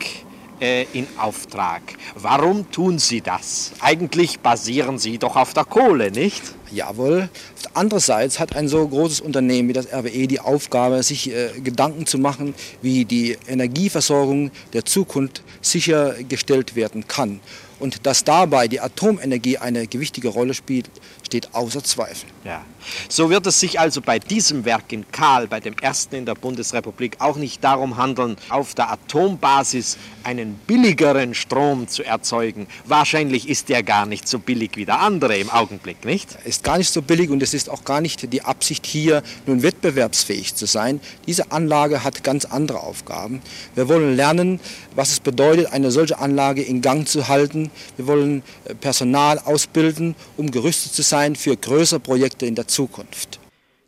äh, 0.60 0.86
in 0.94 1.08
Auftrag. 1.18 1.82
Warum 2.16 2.70
tun 2.72 2.98
sie 3.00 3.22
das? 3.22 3.72
Eigentlich 3.80 4.40
basieren 4.40 4.98
sie 4.98 5.18
doch 5.18 5.36
auf 5.36 5.54
der 5.54 5.66
Kohle, 5.66 6.12
nicht? 6.12 6.42
Jawohl. 6.72 7.30
Andererseits 7.74 8.40
hat 8.40 8.56
ein 8.56 8.68
so 8.68 8.86
großes 8.88 9.22
Unternehmen 9.22 9.70
wie 9.70 9.74
das 9.74 9.88
RWE 9.94 10.28
die 10.28 10.40
Aufgabe, 10.40 11.04
sich 11.04 11.32
äh, 11.32 11.50
Gedanken 11.64 12.06
zu 12.08 12.18
machen, 12.18 12.56
wie 12.82 13.06
die 13.06 13.38
Energieversorgung 13.48 14.52
der 14.74 14.84
Zukunft 14.84 15.44
sichergestellt 15.62 16.76
werden 16.76 17.08
kann. 17.08 17.40
Und 17.80 18.08
dass 18.08 18.24
dabei 18.24 18.68
die 18.68 18.80
Atomenergie 18.80 19.60
eine 19.60 19.86
gewichtige 19.86 20.30
Rolle 20.30 20.56
spielt, 20.56 20.90
steht 21.28 21.54
außer 21.54 21.84
Zweifel. 21.84 22.30
Ja. 22.46 22.64
So 23.10 23.30
wird 23.30 23.46
es 23.48 23.60
sich 23.60 23.80
also 23.80 24.00
bei 24.00 24.18
diesem 24.18 24.64
Werk 24.64 24.94
in 24.94 25.12
Kahl, 25.12 25.48
bei 25.48 25.60
dem 25.60 25.76
ersten 25.78 26.16
in 26.16 26.26
der 26.26 26.36
Bundesrepublik, 26.36 27.18
auch 27.20 27.36
nicht 27.36 27.62
darum 27.62 27.98
handeln, 27.98 28.38
auf 28.50 28.74
der 28.76 28.90
Atombasis 28.92 29.98
einen 30.24 30.56
billigeren 30.68 31.34
Strom 31.34 31.90
zu 31.90 32.04
erzeugen. 32.04 32.68
Wahrscheinlich 32.86 33.50
ist 33.50 33.68
der 33.68 33.84
gar 33.84 34.06
nicht 34.06 34.28
so 34.28 34.40
billig 34.40 34.72
wie 34.76 34.86
der 34.86 35.02
andere 35.02 35.38
im 35.38 35.50
Augenblick, 35.50 36.06
nicht? 36.06 36.38
ist 36.46 36.64
gar 36.64 36.78
nicht 36.78 36.92
so 36.92 37.02
billig 37.02 37.30
und 37.30 37.44
es 37.44 37.54
ist 37.54 37.70
auch 37.70 37.84
gar 37.84 38.00
nicht 38.00 38.32
die 38.32 38.42
Absicht 38.42 38.86
hier 38.86 39.22
nun 39.46 39.64
wettbewerbsfähig 39.64 40.56
zu 40.56 40.66
sein. 40.66 41.02
Diese 41.28 41.52
Anlage 41.52 42.06
hat 42.06 42.24
ganz 42.24 42.46
andere 42.46 42.80
Aufgaben. 42.80 43.42
Wir 43.76 43.90
wollen 43.90 44.16
lernen, 44.16 44.62
was 44.96 45.12
es 45.12 45.20
bedeutet, 45.20 45.74
eine 45.74 45.92
solche 45.92 46.20
Anlage 46.20 46.62
in 46.62 46.82
Gang 46.82 47.06
zu 47.06 47.28
halten. 47.28 47.70
Wir 47.98 48.08
wollen 48.08 48.44
äh, 48.64 48.76
Personal 48.76 49.40
ausbilden, 49.40 50.16
um 50.38 50.52
gerüstet 50.52 50.94
zu 50.94 51.02
sein 51.02 51.17
für 51.36 51.58
größere 51.58 52.00
Projekte 52.00 52.46
in 52.46 52.56
der 52.56 52.68
Zukunft. 52.68 53.40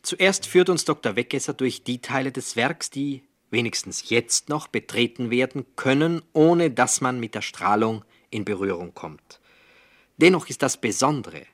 Zuerst 0.01 0.47
führt 0.47 0.69
uns 0.69 0.85
Dr. 0.85 1.15
Weggesser 1.15 1.53
durch 1.53 1.83
die 1.83 2.01
Teile 2.01 2.31
des 2.31 2.55
Werks, 2.55 2.89
die 2.89 3.23
wenigstens 3.51 4.09
jetzt 4.09 4.49
noch 4.49 4.67
betreten 4.67 5.29
werden 5.29 5.65
können, 5.75 6.21
ohne 6.33 6.71
dass 6.71 7.01
man 7.01 7.19
mit 7.19 7.35
der 7.35 7.41
Strahlung 7.41 8.03
in 8.31 8.45
Berührung 8.45 8.93
kommt. 8.93 9.39
Dennoch 10.17 10.49
ist 10.49 10.61
das 10.61 10.77
Besondere, 10.77 11.45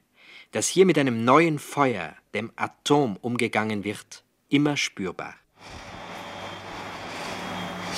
dass 0.51 0.67
hier 0.67 0.85
mit 0.85 0.97
einem 0.97 1.25
neuen 1.25 1.59
Feuer, 1.59 2.15
dem 2.33 2.51
Atom, 2.55 3.17
umgegangen 3.17 3.83
wird, 3.83 4.23
immer 4.49 4.77
spürbar. 4.77 5.35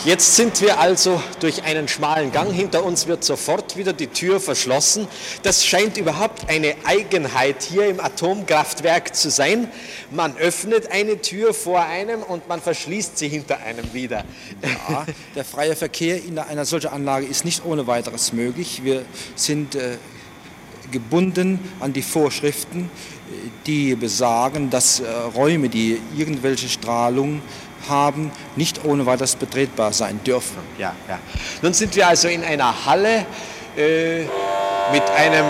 Jetzt 0.06 0.36
sind 0.36 0.62
wir 0.62 0.80
also 0.80 1.22
durch 1.40 1.64
einen 1.64 1.88
schmalen 1.88 2.32
Gang. 2.32 2.52
Hinter 2.52 2.86
uns 2.86 3.08
wird 3.08 3.24
sofort 3.24 3.76
wieder 3.78 3.94
die 3.94 4.08
Tür 4.08 4.40
verschlossen. 4.40 5.08
Das 5.42 5.66
scheint 5.66 5.98
überhaupt 5.98 6.50
eine 6.50 6.76
Eigenheit 6.86 7.64
hier 7.64 7.88
im 7.88 8.00
Atomkraftwerk 8.00 9.16
zu 9.16 9.32
sein. 9.32 9.70
Man 10.12 10.38
öffnet 10.38 10.92
eine 10.92 11.20
Tür 11.20 11.54
vor 11.54 11.84
einem 11.84 12.22
und 12.22 12.48
man 12.48 12.62
verschließt 12.62 13.18
sie 13.18 13.28
hinter 13.28 13.58
einem 13.60 13.92
wieder. 13.94 14.24
Ja, 14.88 15.06
der 15.36 15.44
freie 15.44 15.76
Verkehr 15.76 16.24
in 16.24 16.38
einer 16.38 16.66
solchen 16.66 16.90
Anlage 16.90 17.26
ist 17.26 17.44
nicht 17.44 17.66
ohne 17.66 17.88
weiteres 17.88 18.32
möglich. 18.34 18.84
Wir 18.84 19.04
sind 19.36 19.76
äh, 19.76 19.98
gebunden 20.92 21.60
an 21.80 21.92
die 21.92 22.04
Vorschriften, 22.04 22.84
äh, 22.84 23.50
die 23.66 23.96
besagen, 23.96 24.70
dass 24.70 25.00
äh, 25.00 25.10
Räume, 25.36 25.70
die 25.70 26.00
irgendwelche 26.16 26.70
Strahlung 26.70 27.42
haben, 27.90 28.32
nicht 28.56 28.86
ohne 28.86 29.06
weiteres 29.06 29.36
betretbar 29.36 29.94
sein 29.94 30.20
dürfen. 30.26 30.58
Ja, 30.78 30.94
ja. 31.08 31.20
Nun 31.62 31.74
sind 31.74 31.96
wir 31.96 32.08
also 32.08 32.28
in 32.28 32.44
einer 32.44 32.86
Halle 32.86 33.26
äh, 33.78 34.22
mit 34.92 35.04
einem, 35.16 35.46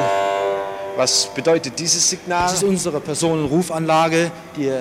was 0.96 1.30
bedeutet 1.34 1.78
dieses 1.80 2.10
Signal? 2.10 2.44
Das 2.44 2.54
ist 2.54 2.64
unsere 2.64 3.00
Personenrufanlage. 3.00 4.32
Die 4.56 4.72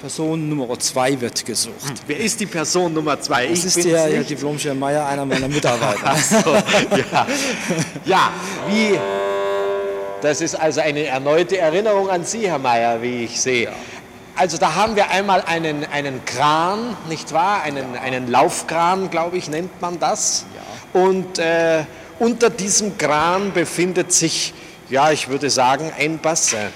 Person 0.00 0.48
Nummer 0.48 0.78
zwei 0.80 1.20
wird 1.20 1.44
gesucht. 1.46 2.02
Wer 2.08 2.18
ist 2.18 2.40
die 2.40 2.46
Person 2.46 2.92
Nummer 2.92 3.20
zwei? 3.20 3.46
Das 3.46 3.60
ich 3.60 3.76
ist 3.76 3.84
der 3.84 4.00
Herr 4.00 4.18
nicht. 4.18 4.30
Diplomchef 4.30 4.74
Meier, 4.74 5.06
einer 5.06 5.24
meiner 5.24 5.48
Mitarbeiter. 5.48 6.16
So, 6.16 6.54
ja. 6.96 7.26
ja, 8.04 8.30
wie. 8.68 8.98
Das 10.20 10.40
ist 10.40 10.54
also 10.54 10.80
eine 10.80 11.04
erneute 11.04 11.58
Erinnerung 11.58 12.08
an 12.08 12.24
Sie, 12.24 12.48
Herr 12.48 12.58
Mayer, 12.58 13.02
wie 13.02 13.24
ich 13.24 13.40
sehe. 13.40 13.72
Also 14.34 14.56
da 14.56 14.74
haben 14.74 14.96
wir 14.96 15.10
einmal 15.10 15.42
einen, 15.42 15.84
einen 15.84 16.24
Kran, 16.24 16.96
nicht 17.08 17.32
wahr? 17.32 17.62
Einen, 17.62 17.96
einen 17.96 18.30
Laufkran, 18.30 19.10
glaube 19.10 19.36
ich, 19.36 19.48
nennt 19.48 19.80
man 19.80 19.98
das. 19.98 20.46
Und 20.92 21.38
äh, 21.38 21.84
unter 22.18 22.50
diesem 22.50 22.96
Kran 22.98 23.52
befindet 23.52 24.12
sich, 24.12 24.54
ja, 24.88 25.10
ich 25.10 25.28
würde 25.28 25.50
sagen, 25.50 25.92
ein 25.98 26.18
Bassin. 26.18 26.68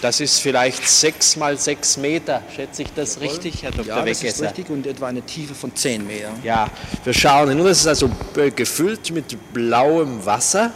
Das 0.00 0.20
ist 0.20 0.40
vielleicht 0.40 0.86
sechs 0.88 1.36
mal 1.36 1.56
sechs 1.56 1.96
Meter. 1.96 2.42
Schätze 2.54 2.82
ich 2.82 2.92
das 2.94 3.20
richtig, 3.20 3.62
Herr 3.62 3.70
Dr. 3.70 3.86
Ja, 3.86 3.96
das 4.02 4.10
ist 4.10 4.22
Weggesser? 4.22 4.44
richtig 4.46 4.70
und 4.70 4.86
etwa 4.86 5.06
eine 5.06 5.22
Tiefe 5.22 5.54
von 5.54 5.74
10 5.74 6.06
Metern. 6.06 6.34
Ja, 6.42 6.68
wir 7.04 7.14
schauen 7.14 7.48
hin. 7.48 7.58
Es 7.66 7.80
ist 7.80 7.86
also 7.86 8.10
äh, 8.36 8.50
gefüllt 8.50 9.10
mit 9.12 9.52
blauem 9.52 10.24
Wasser. 10.26 10.72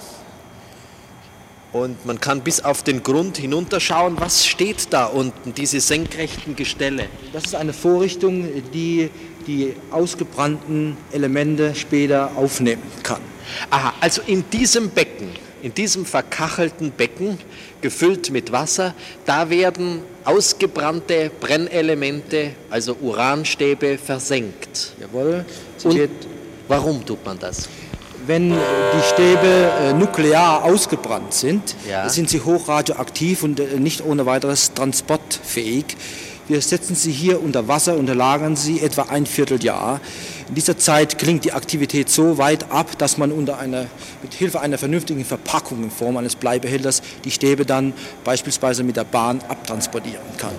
Und 1.82 2.06
man 2.06 2.18
kann 2.20 2.40
bis 2.40 2.60
auf 2.60 2.82
den 2.82 3.02
Grund 3.02 3.36
hinunterschauen. 3.36 4.18
Was 4.18 4.46
steht 4.46 4.88
da 4.90 5.06
unten, 5.06 5.52
diese 5.52 5.80
senkrechten 5.80 6.56
Gestelle? 6.56 7.04
Das 7.34 7.44
ist 7.44 7.54
eine 7.54 7.74
Vorrichtung, 7.74 8.48
die 8.72 9.10
die 9.46 9.74
ausgebrannten 9.90 10.96
Elemente 11.12 11.74
später 11.74 12.32
aufnehmen 12.34 12.82
kann. 13.02 13.20
Aha, 13.70 13.92
also 14.00 14.22
in 14.26 14.48
diesem 14.50 14.90
Becken, 14.90 15.28
in 15.62 15.72
diesem 15.72 16.04
verkachelten 16.04 16.90
Becken, 16.90 17.38
gefüllt 17.80 18.30
mit 18.30 18.50
Wasser, 18.50 18.94
da 19.24 19.50
werden 19.50 20.00
ausgebrannte 20.24 21.30
Brennelemente, 21.40 22.52
also 22.70 22.96
Uranstäbe, 23.00 23.98
versenkt. 23.98 24.94
Jawohl. 25.00 25.44
Und 25.84 26.08
warum 26.68 27.04
tut 27.04 27.24
man 27.24 27.38
das? 27.38 27.68
Wenn 28.26 28.50
die 28.50 29.02
Stäbe 29.12 29.70
äh, 29.80 29.92
nuklear 29.92 30.64
ausgebrannt 30.64 31.32
sind, 31.34 31.74
Ja. 31.88 32.08
sind 32.08 32.28
sie 32.30 32.40
hochradioaktiv 32.40 33.42
und 33.42 33.60
äh, 33.60 33.78
nicht 33.78 34.04
ohne 34.04 34.26
weiteres 34.26 34.74
transportfähig. 34.74 35.96
Wir 36.48 36.60
setzen 36.60 36.94
sie 36.94 37.10
hier 37.10 37.42
unter 37.42 37.66
Wasser 37.66 37.96
und 37.96 38.06
lagern 38.06 38.54
sie 38.54 38.80
etwa 38.80 39.02
ein 39.02 39.26
Vierteljahr. 39.26 40.00
In 40.48 40.54
dieser 40.54 40.78
Zeit 40.78 41.18
klingt 41.18 41.44
die 41.44 41.52
Aktivität 41.52 42.08
so 42.08 42.38
weit 42.38 42.70
ab, 42.70 42.96
dass 42.98 43.18
man 43.18 43.32
unter 43.32 43.58
einer, 43.58 43.86
mit 44.22 44.32
Hilfe 44.32 44.60
einer 44.60 44.78
vernünftigen 44.78 45.24
Verpackung 45.24 45.82
in 45.82 45.90
Form 45.90 46.16
eines 46.16 46.36
Bleibehälters 46.36 47.02
die 47.24 47.32
Stäbe 47.32 47.66
dann 47.66 47.94
beispielsweise 48.22 48.84
mit 48.84 48.96
der 48.96 49.02
Bahn 49.04 49.40
abtransportieren 49.48 50.22
kann. 50.36 50.54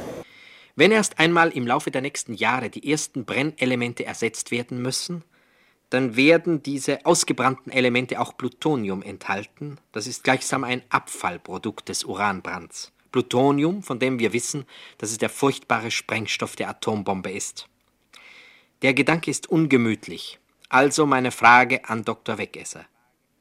Wenn 0.76 0.92
erst 0.92 1.20
einmal 1.20 1.50
im 1.52 1.66
Laufe 1.66 1.90
der 1.90 2.02
nächsten 2.02 2.34
Jahre 2.34 2.70
die 2.70 2.92
ersten 2.92 3.24
Brennelemente 3.24 4.06
ersetzt 4.06 4.52
werden 4.52 4.82
müssen, 4.82 5.24
dann 5.90 6.16
werden 6.16 6.64
diese 6.64 7.06
ausgebrannten 7.06 7.72
Elemente 7.72 8.20
auch 8.20 8.36
Plutonium 8.36 9.02
enthalten. 9.02 9.78
Das 9.92 10.08
ist 10.08 10.24
gleichsam 10.24 10.64
ein 10.64 10.82
Abfallprodukt 10.90 11.90
des 11.90 12.04
Uranbrands. 12.04 12.92
Plutonium, 13.12 13.84
von 13.84 14.00
dem 14.00 14.20
wir 14.20 14.34
wissen, 14.34 14.66
dass 14.98 15.12
es 15.12 15.18
der 15.18 15.30
furchtbare 15.30 15.92
Sprengstoff 15.92 16.56
der 16.56 16.70
Atombombe 16.70 17.32
ist. 17.32 17.68
Der 18.82 18.94
Gedanke 18.94 19.32
ist 19.32 19.50
ungemütlich. 19.50 20.40
Also 20.70 21.06
meine 21.06 21.32
Frage 21.32 21.88
an 21.88 22.04
Dr. 22.04 22.38
Weggesser. 22.38 22.86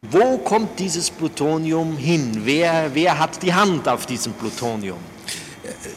Wo 0.02 0.38
kommt 0.38 0.78
dieses 0.78 1.10
Plutonium 1.10 1.96
hin? 1.96 2.42
Wer, 2.44 2.94
wer 2.94 3.18
hat 3.18 3.42
die 3.42 3.52
Hand 3.52 3.88
auf 3.88 4.06
diesem 4.06 4.34
Plutonium? 4.34 5.15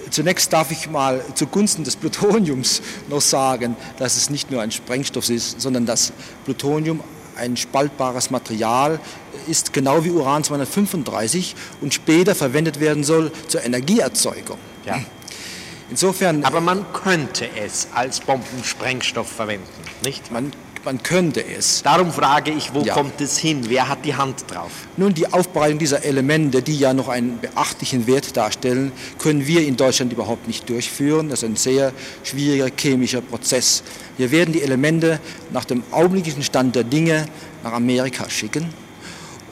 Zunächst 0.10 0.52
darf 0.52 0.72
ich 0.72 0.90
mal 0.90 1.24
zugunsten 1.36 1.84
des 1.84 1.96
Plutoniums 1.96 2.82
noch 3.10 3.22
sagen, 3.22 3.76
dass 3.98 4.18
es 4.18 4.30
nicht 4.30 4.52
nur 4.52 4.62
ein 4.62 4.72
Sprengstoff 4.72 5.30
ist, 5.30 5.62
sondern 5.62 5.86
dass 5.86 6.14
Plutonium 6.46 7.02
ein 7.36 7.58
spaltbares 7.58 8.30
Material 8.32 9.00
ist, 9.48 9.74
genau 9.74 10.04
wie 10.04 10.12
Uran 10.12 10.44
235 10.44 11.56
und 11.82 11.94
später 11.94 12.36
verwendet 12.36 12.80
werden 12.80 13.04
soll 13.04 13.32
zur 13.48 13.64
Energieerzeugung. 13.64 14.58
Ja. 14.86 15.00
Insofern, 15.90 16.44
Aber 16.44 16.62
man 16.62 16.86
könnte 16.94 17.50
es 17.56 17.88
als 17.94 18.20
Bombensprengstoff 18.20 19.28
verwenden, 19.28 19.66
nicht? 20.04 20.32
man, 20.32 20.52
man 20.86 21.02
könnte 21.04 21.44
es. 21.46 21.82
Darum 21.84 22.12
frage 22.12 22.52
ich, 22.52 22.74
wo 22.74 22.82
Ja. 22.82 22.94
kommt 22.94 23.20
es 23.22 23.38
hin? 23.38 23.62
Wer 23.68 23.88
hat 23.90 24.06
die 24.06 24.16
Hand 24.16 24.46
drauf? 24.50 24.72
Nun, 24.98 25.14
die 25.14 25.32
Aufbereitung 25.32 25.80
dieser 25.80 26.04
Elemente, 26.04 26.62
die 26.62 26.78
ja 26.78 26.94
noch 26.94 27.10
einen 27.10 27.40
beachtlichen 27.40 28.08
Wert 28.08 28.36
darstellen, 28.38 28.92
können 29.18 29.46
wir 29.46 29.66
in 29.66 29.76
Deutschland 29.78 30.12
überhaupt 30.14 30.48
nicht 30.48 30.70
durchführen. 30.70 31.30
Das 31.30 31.44
ist 31.44 31.50
ein 31.50 31.56
sehr 31.56 31.92
schwieriger 32.24 32.70
chemischer 32.76 33.22
Prozess. 33.22 33.84
Wir 34.18 34.32
werden 34.32 34.54
die 34.54 34.62
Elemente 34.62 35.20
nach 35.52 35.66
dem 35.66 35.84
augenblicklichen 35.92 36.44
Stand 36.44 36.76
der 36.76 36.84
Dinge 36.84 37.26
nach 37.64 37.74
Amerika 37.74 38.30
schicken 38.30 38.74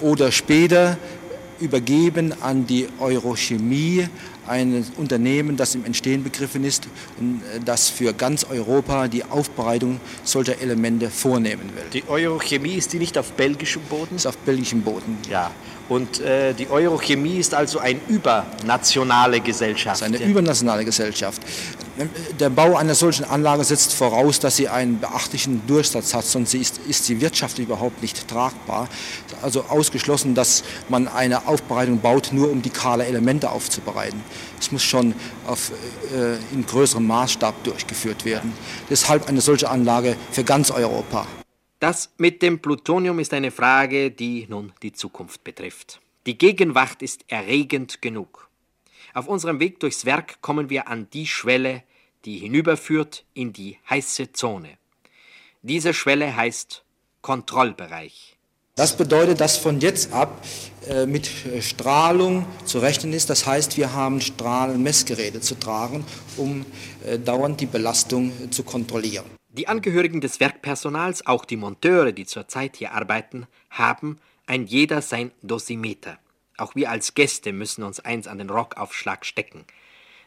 oder 0.02 0.32
später 0.32 0.98
übergeben 1.60 2.34
an 2.42 2.68
die 2.68 2.88
Eurochemie 3.00 4.08
ein 4.48 4.86
Unternehmen, 4.98 5.58
das 5.58 5.76
im 5.76 5.86
Entstehen 5.86 6.24
begriffen 6.24 6.64
ist 6.64 6.88
und 7.20 7.42
äh, 7.56 7.60
das 7.64 7.90
für 7.90 8.14
ganz 8.14 8.44
Europa 8.44 9.08
die 9.08 9.24
Aufbereitung 9.24 10.00
solcher 10.24 10.62
Elemente 10.62 11.10
vornehmen 11.10 11.70
will. 11.76 11.84
Die 11.94 12.08
Eurochemie 12.08 12.76
ist 12.76 12.94
die 12.94 13.00
nicht 13.00 13.18
auf 13.18 13.32
belgischem 13.34 13.82
Boden? 13.84 14.16
Ist 14.16 14.28
auf 14.28 14.38
belgischem 14.38 14.82
Boden. 14.82 15.18
Ja. 15.30 15.52
Und 15.90 16.20
äh, 16.20 16.54
die 16.54 16.70
Eurochemie 16.70 17.38
ist 17.38 17.54
also 17.54 17.80
eine 17.80 18.00
übernationale 18.08 19.40
Gesellschaft. 19.40 20.02
Das 20.02 20.10
ist 20.10 20.16
eine 20.16 20.30
übernationale 20.30 20.84
Gesellschaft. 20.84 21.42
Der 22.40 22.50
Bau 22.50 22.76
einer 22.76 22.96
solchen 22.96 23.26
Anlage 23.26 23.64
setzt 23.64 23.94
voraus, 23.94 24.40
dass 24.40 24.56
sie 24.56 24.70
einen 24.70 25.00
beachtlichen 25.00 25.66
Durchsatz 25.68 26.14
hat, 26.14 26.26
sonst 26.26 26.54
ist, 26.54 26.80
ist 26.88 27.06
sie 27.06 27.22
wirtschaftlich 27.22 27.68
überhaupt 27.68 28.02
nicht 28.02 28.28
tragbar. 28.28 28.88
Also 29.42 29.64
ausgeschlossen, 29.64 30.36
dass 30.36 30.64
man 30.90 31.08
eine 31.08 31.48
Aufbereitung 31.48 32.00
baut, 32.00 32.30
nur 32.32 32.52
um 32.52 32.62
die 32.62 32.70
kahle 32.70 33.06
Elemente 33.06 33.50
aufzubereiten. 33.50 34.24
Es 34.60 34.72
muss 34.72 34.84
schon 34.84 35.16
auf, 35.48 35.72
äh, 36.14 36.36
in 36.54 36.66
größerem 36.66 37.06
Maßstab 37.06 37.64
durchgeführt 37.64 38.26
werden. 38.26 38.54
Deshalb 38.90 39.28
eine 39.28 39.42
solche 39.42 39.70
Anlage 39.70 40.16
für 40.32 40.44
ganz 40.44 40.72
Europa. 40.72 41.26
Das 41.80 42.10
mit 42.18 42.42
dem 42.42 42.60
Plutonium 42.60 43.20
ist 43.20 43.34
eine 43.34 43.52
Frage, 43.52 44.12
die 44.12 44.48
nun 44.50 44.74
die 44.82 44.94
Zukunft 44.94 45.44
betrifft. 45.44 46.00
Die 46.26 46.38
Gegenwart 46.38 47.02
ist 47.02 47.22
erregend 47.28 48.02
genug. 48.02 48.47
Auf 49.18 49.28
unserem 49.28 49.60
Weg 49.60 49.80
durchs 49.80 50.06
Werk 50.06 50.44
kommen 50.44 50.70
wir 50.70 50.88
an 50.90 51.08
die 51.12 51.26
Schwelle, 51.26 51.82
die 52.24 52.38
hinüberführt 52.38 53.26
in 53.34 53.52
die 53.52 53.80
heiße 53.90 54.32
Zone. 54.32 54.78
Diese 55.64 55.96
Schwelle 55.96 56.36
heißt 56.36 56.84
Kontrollbereich. 57.24 58.38
Das 58.76 58.96
bedeutet, 58.96 59.42
dass 59.42 59.58
von 59.58 59.80
jetzt 59.80 60.14
ab 60.14 60.46
äh, 60.88 61.08
mit 61.08 61.28
Strahlung 61.62 62.46
zu 62.64 62.78
rechnen 62.78 63.12
ist. 63.12 63.32
Das 63.32 63.48
heißt, 63.48 63.76
wir 63.76 63.92
haben 63.94 64.22
Strahlenmessgeräte 64.22 65.42
zu 65.42 65.56
tragen, 65.56 66.06
um 66.36 66.64
äh, 67.04 67.18
dauernd 67.18 67.60
die 67.60 67.66
Belastung 67.66 68.30
äh, 68.30 68.52
zu 68.52 68.62
kontrollieren. 68.62 69.26
Die 69.50 69.68
Angehörigen 69.68 70.22
des 70.22 70.40
Werkpersonals, 70.40 71.26
auch 71.26 71.44
die 71.44 71.58
Monteure, 71.58 72.12
die 72.12 72.28
zurzeit 72.28 72.76
hier 72.76 72.92
arbeiten, 72.92 73.48
haben 73.72 74.20
ein 74.46 74.68
jeder 74.68 75.02
sein 75.02 75.32
Dosimeter. 75.42 76.20
Auch 76.58 76.76
wir 76.76 76.90
als 76.90 77.14
Gäste 77.14 77.54
müssen 77.54 77.84
uns 77.84 78.00
eins 78.00 78.28
an 78.28 78.40
den 78.40 78.50
Rockaufschlag 78.50 79.26
stecken. 79.26 79.66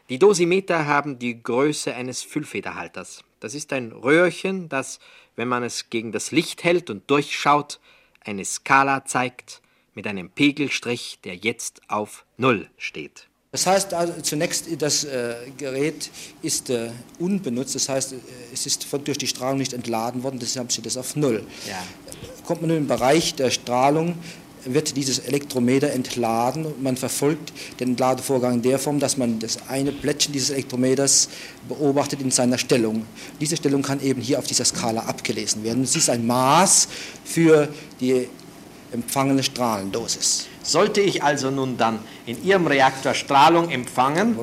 Die 0.09 0.19
Dosimeter 0.19 0.87
haben 0.87 1.19
die 1.19 1.41
Größe 1.41 1.93
eines 1.93 2.21
Füllfederhalters. 2.21 3.23
Das 3.39 3.53
ist 3.53 3.71
ein 3.73 3.91
Röhrchen, 3.91 4.69
das, 4.69 4.99
wenn 5.35 5.47
man 5.47 5.63
es 5.63 5.89
gegen 5.89 6.11
das 6.11 6.31
Licht 6.31 6.63
hält 6.63 6.89
und 6.89 7.09
durchschaut, 7.09 7.79
eine 8.21 8.45
Skala 8.45 9.05
zeigt 9.05 9.61
mit 9.93 10.07
einem 10.07 10.29
Pegelstrich, 10.29 11.19
der 11.23 11.35
jetzt 11.35 11.81
auf 11.87 12.25
Null 12.37 12.69
steht. 12.77 13.27
Das 13.51 13.67
heißt 13.67 13.93
also 13.93 14.13
zunächst, 14.21 14.67
das 14.81 15.03
äh, 15.03 15.35
Gerät 15.57 16.09
ist 16.41 16.69
äh, 16.69 16.91
unbenutzt, 17.19 17.75
das 17.75 17.89
heißt, 17.89 18.13
äh, 18.13 18.17
es 18.53 18.65
ist 18.65 18.85
von, 18.85 19.03
durch 19.03 19.17
die 19.17 19.27
Strahlung 19.27 19.57
nicht 19.57 19.73
entladen 19.73 20.23
worden, 20.23 20.39
deshalb 20.39 20.71
steht 20.71 20.85
es 20.85 20.95
auf 20.95 21.17
Null. 21.17 21.45
Ja. 21.67 21.83
Kommt 22.45 22.61
man 22.61 22.69
nun 22.69 22.77
im 22.77 22.87
Bereich 22.87 23.35
der 23.35 23.51
Strahlung, 23.51 24.17
wird 24.65 24.95
dieses 24.95 25.19
Elektrometer 25.19 25.91
entladen 25.91 26.65
und 26.65 26.81
man 26.81 26.97
verfolgt 26.97 27.51
den 27.79 27.89
Entladevorgang 27.89 28.55
in 28.55 28.61
der 28.61 28.79
Form, 28.79 28.99
dass 28.99 29.17
man 29.17 29.39
das 29.39 29.57
eine 29.67 29.91
Plättchen 29.91 30.33
dieses 30.33 30.51
Elektrometers 30.51 31.29
beobachtet 31.67 32.21
in 32.21 32.31
seiner 32.31 32.57
Stellung. 32.57 33.05
Diese 33.39 33.57
Stellung 33.57 33.81
kann 33.81 34.01
eben 34.01 34.21
hier 34.21 34.39
auf 34.39 34.47
dieser 34.47 34.65
Skala 34.65 35.01
abgelesen 35.01 35.63
werden. 35.63 35.83
Es 35.83 35.95
ist 35.95 36.09
ein 36.09 36.25
Maß 36.25 36.87
für 37.25 37.69
die 37.99 38.27
empfangene 38.91 39.43
Strahlendosis. 39.43 40.47
Sollte 40.63 41.01
ich 41.01 41.23
also 41.23 41.49
nun 41.49 41.77
dann 41.77 41.99
in 42.25 42.43
Ihrem 42.43 42.67
Reaktor 42.67 43.13
Strahlung 43.13 43.69
empfangen, 43.69 44.37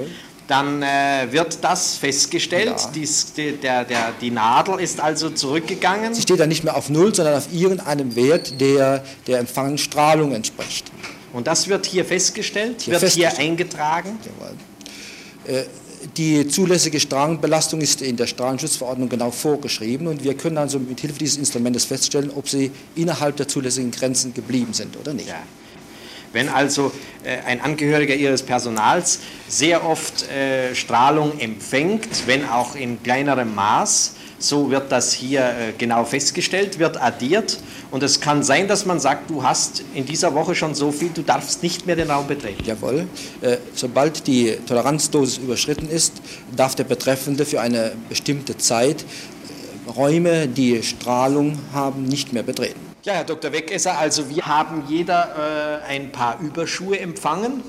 dann 0.49 0.83
äh, 0.83 1.31
wird 1.31 1.62
das 1.62 1.97
festgestellt. 1.97 2.81
Ja. 2.81 2.90
Dies, 2.95 3.33
die, 3.35 3.52
der, 3.52 3.85
der, 3.85 4.12
die 4.21 4.31
Nadel 4.31 4.81
ist 4.81 4.99
also 4.99 5.31
zurückgegangen. 5.31 6.14
Sie 6.14 6.23
steht 6.23 6.40
dann 6.40 6.49
nicht 6.49 6.64
mehr 6.64 6.75
auf 6.75 6.88
Null, 6.88 7.14
sondern 7.14 7.37
auf 7.37 7.52
irgendeinem 7.52 8.17
Wert, 8.17 8.61
der 8.61 9.05
der 9.26 9.38
empfangenen 9.38 9.78
Strahlung 9.78 10.33
entspricht. 10.33 10.90
Und 11.35 11.47
das 11.47 11.69
wird 11.69 11.85
hier 11.85 12.05
festgestellt, 12.05 12.80
hier 12.80 12.93
wird 12.93 13.02
festgestellt. 13.02 13.37
hier 13.37 13.47
eingetragen. 13.47 14.19
Jawohl. 14.25 15.61
Äh, 15.61 15.65
die 16.17 16.49
zulässige 16.49 16.99
Strahlenbelastung 16.99 17.80
ist 17.80 18.00
in 18.00 18.17
der 18.17 18.26
Strahlenschutzverordnung 18.26 19.08
genau 19.08 19.30
vorgeschrieben 19.30 20.06
und 20.06 20.25
wir 20.25 20.34
können 20.34 20.56
also 20.56 20.78
mit 20.78 21.00
Hilfe 21.00 21.19
dieses 21.19 21.37
Instrumentes 21.37 21.84
feststellen, 21.84 22.30
ob 22.34 22.49
sie 22.49 22.71
innerhalb 22.95 23.37
der 23.37 23.49
zulässigen 23.49 23.91
Grenzen 23.91 24.32
geblieben 24.32 24.73
sind 24.73 24.97
oder 24.97 25.13
nicht. 25.13 25.28
Ja. 25.28 25.43
Wenn 26.32 26.49
also 26.49 26.93
äh, 27.25 27.38
ein 27.47 27.60
Angehöriger 27.60 28.14
Ihres 28.14 28.43
Personals 28.43 29.21
sehr 29.49 29.84
oft 29.84 30.30
äh, 30.30 30.75
Strahlung 30.75 31.38
empfängt, 31.38 32.26
wenn 32.26 32.49
auch 32.49 32.75
in 32.75 33.02
kleinerem 33.02 33.54
Maß, 33.54 34.14
so 34.38 34.71
wird 34.71 34.93
das 34.93 35.12
hier 35.12 35.41
äh, 35.41 35.73
genau 35.76 36.04
festgestellt, 36.04 36.78
wird 36.78 37.00
addiert 37.00 37.58
und 37.91 38.02
es 38.02 38.21
kann 38.21 38.43
sein, 38.43 38.69
dass 38.69 38.86
man 38.86 39.00
sagt, 39.00 39.30
du 39.30 39.43
hast 39.43 39.82
in 39.95 40.06
dieser 40.06 40.34
Woche 40.34 40.54
schon 40.54 40.75
so 40.75 40.93
viel, 40.93 41.08
du 41.08 41.23
darfst 41.23 41.62
nicht 41.62 41.86
mehr 41.86 41.97
den 41.97 42.10
Raum 42.10 42.26
betreten. 42.26 42.62
Jawohl. 42.64 43.08
Sobald 43.75 44.26
die 44.26 44.58
Toleranzdosis 44.67 45.38
überschritten 45.38 45.88
ist, 45.88 46.14
darf 46.54 46.75
der 46.75 46.84
Betreffende 46.84 47.47
für 47.47 47.60
eine 47.60 47.93
bestimmte 48.08 48.58
Zeit 48.58 49.04
Räume, 49.97 50.47
die 50.47 50.82
Strahlung 50.82 51.58
haben, 51.73 52.04
nicht 52.04 52.32
mehr 52.32 52.43
betreten. 52.43 52.88
Ja, 53.04 53.13
Herr 53.13 53.25
Dr. 53.25 53.52
Wegesser, 53.52 53.97
also 53.97 54.28
wir 54.28 54.45
haben 54.47 54.82
jeder 54.89 55.82
äh, 55.87 55.89
ein 55.89 56.11
paar 56.11 56.41
Überschuhe 56.41 56.99
empfangen. 56.99 57.63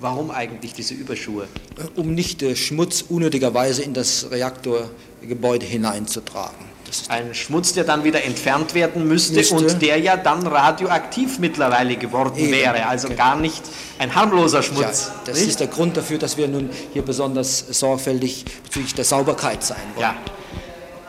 Warum 0.00 0.30
eigentlich 0.30 0.72
diese 0.72 0.94
Überschuhe? 0.94 1.48
Um 1.96 2.14
nicht 2.14 2.42
äh, 2.42 2.56
Schmutz 2.56 3.04
unnötigerweise 3.06 3.82
in 3.82 3.92
das 3.92 4.30
Reaktorgebäude 4.30 5.66
hineinzutragen. 5.66 6.74
Ein 7.08 7.34
Schmutz, 7.34 7.74
der 7.74 7.84
dann 7.84 8.04
wieder 8.04 8.24
entfernt 8.24 8.74
werden 8.74 9.06
müsste, 9.06 9.34
müsste, 9.34 9.54
und 9.54 9.82
der 9.82 9.98
ja 9.98 10.16
dann 10.16 10.46
radioaktiv 10.46 11.38
mittlerweile 11.40 11.96
geworden 11.96 12.38
Eben. 12.38 12.52
wäre. 12.52 12.86
Also 12.86 13.08
okay. 13.08 13.16
gar 13.16 13.36
nicht 13.36 13.62
ein 13.98 14.14
harmloser 14.14 14.62
Schmutz. 14.62 15.08
Ja, 15.08 15.14
das 15.26 15.38
nicht? 15.40 15.48
ist 15.48 15.60
der 15.60 15.66
Grund 15.66 15.96
dafür, 15.96 16.18
dass 16.18 16.36
wir 16.36 16.48
nun 16.48 16.70
hier 16.92 17.02
besonders 17.02 17.58
sorgfältig 17.58 18.44
bezüglich 18.62 18.94
der 18.94 19.04
Sauberkeit 19.04 19.62
sein 19.62 19.76
wollen. 19.94 20.02
Ja. 20.02 20.16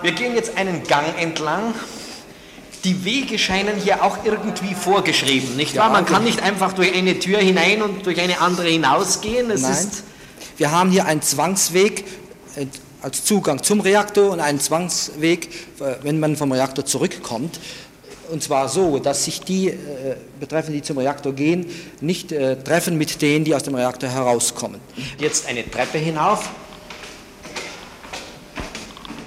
Wir 0.01 0.11
gehen 0.11 0.35
jetzt 0.35 0.57
einen 0.57 0.83
Gang 0.83 1.17
entlang 1.17 1.73
die 2.85 3.03
Wege 3.03 3.37
scheinen 3.39 3.75
hier 3.75 4.03
auch 4.03 4.19
irgendwie 4.23 4.75
vorgeschrieben, 4.75 5.55
nicht 5.55 5.75
wahr? 5.75 5.89
Man 5.89 6.05
kann 6.05 6.23
nicht 6.23 6.41
einfach 6.41 6.73
durch 6.73 6.95
eine 6.95 7.19
Tür 7.19 7.39
hinein 7.39 7.81
und 7.81 8.05
durch 8.05 8.21
eine 8.21 8.39
andere 8.39 8.69
hinausgehen. 8.69 9.49
Es 9.51 9.61
Nein. 9.63 9.89
Wir 10.57 10.71
haben 10.71 10.91
hier 10.91 11.05
einen 11.05 11.21
Zwangsweg 11.21 12.05
äh, 12.55 12.67
als 13.01 13.25
Zugang 13.25 13.61
zum 13.61 13.81
Reaktor 13.81 14.31
und 14.31 14.39
einen 14.39 14.59
Zwangsweg, 14.59 15.49
äh, 15.79 15.95
wenn 16.03 16.19
man 16.19 16.37
vom 16.37 16.51
Reaktor 16.51 16.85
zurückkommt. 16.85 17.59
Und 18.31 18.41
zwar 18.41 18.69
so, 18.69 18.99
dass 18.99 19.25
sich 19.25 19.41
die 19.41 19.69
äh, 19.69 19.75
Betreffenden, 20.39 20.81
die 20.81 20.81
zum 20.81 20.97
Reaktor 20.97 21.33
gehen, 21.33 21.65
nicht 22.01 22.31
äh, 22.31 22.55
treffen 22.55 22.97
mit 22.97 23.21
denen, 23.21 23.45
die 23.45 23.53
aus 23.53 23.63
dem 23.63 23.75
Reaktor 23.75 24.09
herauskommen. 24.09 24.79
Jetzt 25.19 25.47
eine 25.47 25.69
Treppe 25.69 25.97
hinauf. 25.97 26.49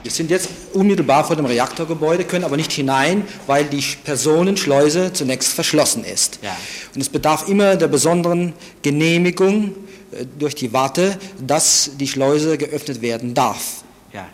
Wir 0.08 0.14
sind 0.14 0.30
jetzt 0.30 0.48
unmittelbar 0.72 1.22
vor 1.22 1.36
dem 1.36 1.44
Reaktorgebäude, 1.44 2.24
können 2.24 2.44
aber 2.44 2.56
nicht 2.56 2.72
hinein, 2.72 3.28
weil 3.46 3.66
die 3.66 3.84
Personenschleuse 4.04 5.12
zunächst 5.12 5.52
verschlossen 5.52 6.02
ist. 6.02 6.38
Ja. 6.40 6.56
Und 6.94 7.02
es 7.02 7.10
bedarf 7.10 7.46
immer 7.46 7.76
der 7.76 7.88
besonderen 7.88 8.54
Genehmigung 8.80 9.74
äh, 10.12 10.24
durch 10.38 10.54
die 10.54 10.72
Warte, 10.72 11.18
dass 11.46 11.90
die 12.00 12.08
Schleuse 12.08 12.56
geöffnet 12.56 13.02
werden 13.02 13.34
darf. 13.34 13.82
Ja. 14.14 14.26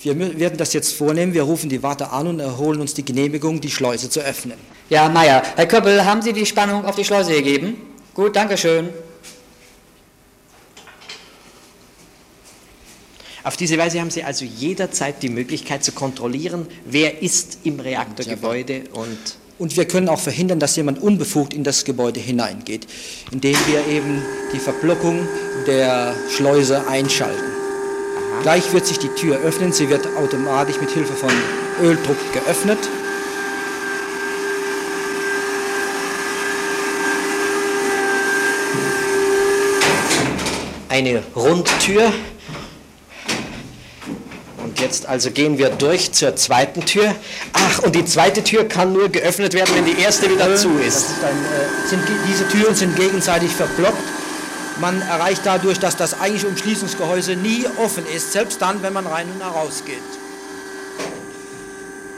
Wir 0.00 0.38
werden 0.38 0.58
das 0.58 0.72
jetzt 0.72 0.94
vornehmen. 0.94 1.34
Wir 1.34 1.42
rufen 1.42 1.68
die 1.68 1.82
Warte 1.82 2.10
an 2.10 2.28
und 2.28 2.38
erholen 2.38 2.80
uns 2.80 2.94
die 2.94 3.04
Genehmigung, 3.04 3.60
die 3.60 3.72
Schleuse 3.72 4.08
zu 4.08 4.20
öffnen. 4.20 4.58
Ja, 4.90 5.08
Meier. 5.08 5.42
Herr 5.56 5.66
Köppel, 5.66 6.04
haben 6.04 6.22
Sie 6.22 6.32
die 6.32 6.46
Spannung 6.46 6.84
auf 6.84 6.94
die 6.94 7.04
Schleuse 7.04 7.32
gegeben? 7.32 7.78
Gut, 8.14 8.36
danke 8.36 8.56
Auf 13.44 13.58
diese 13.58 13.76
Weise 13.76 14.00
haben 14.00 14.10
Sie 14.10 14.24
also 14.24 14.46
jederzeit 14.46 15.22
die 15.22 15.28
Möglichkeit 15.28 15.84
zu 15.84 15.92
kontrollieren, 15.92 16.66
wer 16.86 17.20
ist 17.22 17.58
im 17.64 17.78
Reaktorgebäude 17.78 18.84
und 18.94 19.18
und 19.56 19.76
wir 19.76 19.84
können 19.84 20.08
auch 20.08 20.18
verhindern, 20.18 20.58
dass 20.58 20.74
jemand 20.74 21.00
unbefugt 21.00 21.54
in 21.54 21.62
das 21.62 21.84
Gebäude 21.84 22.18
hineingeht, 22.18 22.88
indem 23.30 23.56
wir 23.68 23.86
eben 23.86 24.20
die 24.52 24.58
Verblockung 24.58 25.28
der 25.64 26.12
Schleuse 26.28 26.88
einschalten. 26.88 27.38
Aha. 27.38 28.42
Gleich 28.42 28.72
wird 28.72 28.84
sich 28.84 28.98
die 28.98 29.10
Tür 29.10 29.38
öffnen, 29.38 29.72
sie 29.72 29.88
wird 29.90 30.08
automatisch 30.16 30.80
mit 30.80 30.90
Hilfe 30.90 31.12
von 31.12 31.30
Öldruck 31.80 32.16
geöffnet. 32.32 32.78
Eine 40.88 41.22
Rundtür 41.36 42.12
Jetzt 44.94 45.06
also 45.08 45.32
gehen 45.32 45.58
wir 45.58 45.70
durch 45.70 46.12
zur 46.12 46.36
zweiten 46.36 46.82
Tür. 46.82 47.12
Ach, 47.52 47.80
und 47.80 47.96
die 47.96 48.04
zweite 48.04 48.44
Tür 48.44 48.68
kann 48.68 48.92
nur 48.92 49.08
geöffnet 49.08 49.52
werden, 49.52 49.74
wenn 49.74 49.84
die 49.86 50.00
erste 50.00 50.30
wieder 50.30 50.54
zu 50.54 50.68
ist. 50.78 51.10
ist 51.10 51.24
ein, 51.24 51.36
äh, 51.36 51.88
sind, 51.88 52.02
diese 52.30 52.46
Türen 52.46 52.76
sind 52.76 52.94
gegenseitig 52.94 53.50
verblockt 53.50 53.98
Man 54.80 55.02
erreicht 55.02 55.40
dadurch, 55.42 55.80
dass 55.80 55.96
das 55.96 56.20
eigentliche 56.20 56.46
Umschließungsgehäuse 56.46 57.34
nie 57.34 57.66
offen 57.84 58.04
ist, 58.06 58.30
selbst 58.32 58.62
dann, 58.62 58.84
wenn 58.84 58.92
man 58.92 59.04
rein 59.08 59.26
und 59.34 59.42
heraus 59.42 59.82
geht. 59.84 59.98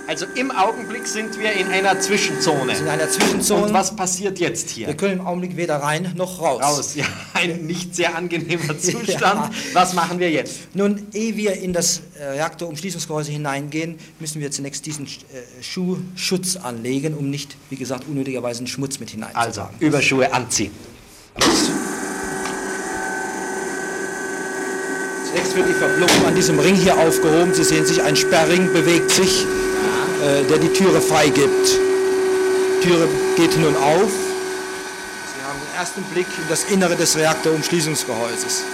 Also 0.09 0.25
im 0.37 0.53
Augenblick 0.53 1.05
sind 1.09 1.37
wir 1.39 1.53
in 1.53 1.67
einer 1.67 1.99
Zwischenzone. 1.99 2.79
In 2.79 2.87
einer 2.87 3.09
Zwischenzone. 3.09 3.65
Und 3.65 3.75
was 3.75 3.97
passiert 3.97 4.39
jetzt 4.39 4.71
hier? 4.71 4.87
Wir 4.87 4.97
können 4.97 5.15
im 5.15 5.27
Augenblick 5.27 5.57
weder 5.57 5.77
rein 5.77 6.13
noch 6.17 6.41
raus. 6.41 6.63
Raus, 6.63 6.95
ja, 6.95 7.05
ein 7.35 7.67
nicht 7.67 7.97
sehr 7.97 8.15
angenehmer 8.15 8.79
Zustand. 8.79 9.21
Ja. 9.21 9.51
Was 9.73 9.95
machen 9.95 10.21
wir 10.21 10.31
jetzt? 10.31 10.75
Nun, 10.75 11.09
ehe 11.13 11.37
wir 11.37 11.55
in 11.55 11.73
das 11.73 12.03
äh, 12.21 12.25
Reaktorumschließungsgehäuse 12.25 13.33
hineingehen, 13.33 13.99
müssen 14.21 14.41
wir 14.41 14.53
zunächst 14.53 14.87
diesen 14.87 15.07
äh, 15.07 15.63
Schuhschutz 15.63 16.55
anlegen, 16.55 17.15
um 17.15 17.29
nicht, 17.29 17.57
wie 17.71 17.77
gesagt, 17.77 18.05
unnötigerweise 18.09 18.61
den 18.61 18.69
Schmutz 18.69 19.01
mit 19.01 19.11
hineinzutragen. 19.11 19.49
Also, 19.49 19.69
Überschuhe 19.81 20.33
anziehen. 20.33 20.71
Zunächst 25.27 25.57
wird 25.57 25.69
die 25.69 25.75
Verblokung 25.75 26.27
an 26.27 26.35
diesem 26.37 26.61
Ring 26.61 26.77
hier 26.77 26.97
aufgehoben. 26.97 27.53
Sie 27.53 27.65
sehen 27.65 27.85
sich, 27.85 28.03
ein 28.03 28.15
Sperrring 28.15 28.73
bewegt 28.73 29.11
sich, 29.11 29.45
der 30.27 30.59
die 30.59 30.73
Türe 30.73 31.01
freigibt. 31.01 31.79
Die 32.83 32.89
Türe 32.89 33.09
geht 33.37 33.57
nun 33.59 33.77
auf. 33.77 34.11
Sie 34.11 35.43
haben 35.43 35.61
den 35.61 35.75
ersten 35.79 36.03
Blick 36.05 36.27
in 36.39 36.49
das 36.49 36.65
Innere 36.65 36.97
des 36.97 37.17
Reaktorumschließungsgehäuses. 37.17 38.65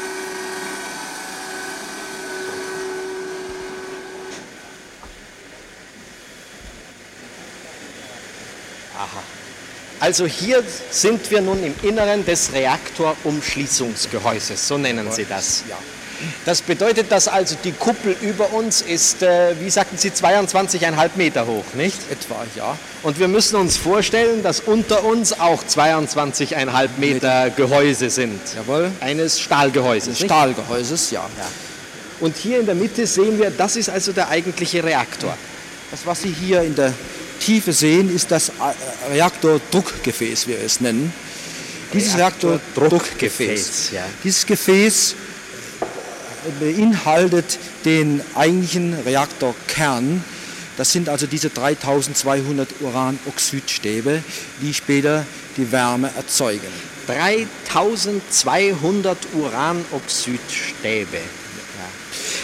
Also 10.03 10.27
hier 10.27 10.63
sind 10.91 11.31
wir 11.31 11.41
nun 11.41 11.63
im 11.63 11.75
Inneren 11.83 12.27
des 12.27 12.53
Reaktorumschließungsgehäuses, 12.53 14.67
so 14.67 14.77
nennen 14.77 15.13
Sie 15.13 15.25
das. 15.25 15.63
Ja. 15.69 15.79
Das 16.45 16.63
bedeutet, 16.63 17.11
dass 17.11 17.29
also 17.29 17.57
die 17.63 17.73
Kuppel 17.73 18.17
über 18.21 18.53
uns 18.53 18.81
ist, 18.83 19.23
äh, 19.23 19.55
wie 19.61 19.71
sagten 19.71 19.97
Sie, 19.97 20.11
22,5 20.11 21.11
Meter 21.17 21.47
hoch, 21.47 21.65
nicht? 21.75 21.99
Etwa, 22.11 22.45
ja. 22.57 22.77
Und 23.03 23.19
wir 23.19 23.29
müssen 23.29 23.57
uns 23.57 23.77
vorstellen, 23.77 24.43
dass 24.43 24.61
unter 24.61 25.05
uns 25.05 25.39
auch 25.39 25.63
22,5 25.65 26.89
Meter 26.99 27.51
Gehäuse 27.51 28.11
sind. 28.11 28.41
Jawohl. 28.55 28.91
Eines 29.01 29.41
Stahlgehäuses. 29.41 30.21
nicht? 30.21 30.25
Stahlgehäuses, 30.25 31.11
ja. 31.11 31.29
Und 32.21 32.37
hier 32.37 32.61
in 32.61 32.67
der 32.67 32.75
Mitte 32.75 33.07
sehen 33.07 33.39
wir, 33.39 33.51
das 33.51 33.77
ist 33.77 33.91
also 33.91 34.13
der 34.13 34.29
eigentliche 34.29 34.85
Reaktor. 34.85 35.37
Das, 35.91 36.07
was 36.07 36.23
Sie 36.23 36.31
hier 36.33 36.63
in 36.63 36.75
der 36.75 36.95
Tiefe 37.41 37.73
sehen, 37.73 38.15
ist 38.15 38.31
das 38.31 38.51
äh, 38.51 39.13
Reaktordruckgefäß, 39.13 40.47
wie 40.47 40.53
wir 40.53 40.61
es 40.65 40.81
nennen. 40.81 41.13
Dieses 41.93 42.17
Reaktordruckgefäß. 42.17 42.81
Reaktordruckgefäß, 42.81 43.91
ja. 43.93 44.05
Dieses 44.23 44.47
Gefäß 44.47 45.17
beinhaltet 46.61 47.59
den 47.85 48.21
eigentlichen 48.35 48.95
Reaktorkern. 48.95 50.25
Das 50.77 50.93
sind 50.93 51.09
also 51.09 51.27
diese 51.27 51.51
3200 51.51 52.69
Uranoxidstäbe, 52.81 54.23
die 54.61 54.75
später 54.75 55.25
die 55.57 55.71
Wärme 55.71 56.11
erzeugen. 56.17 56.67
3200 57.07 59.19
Uranoxidstäbe. 59.35 61.19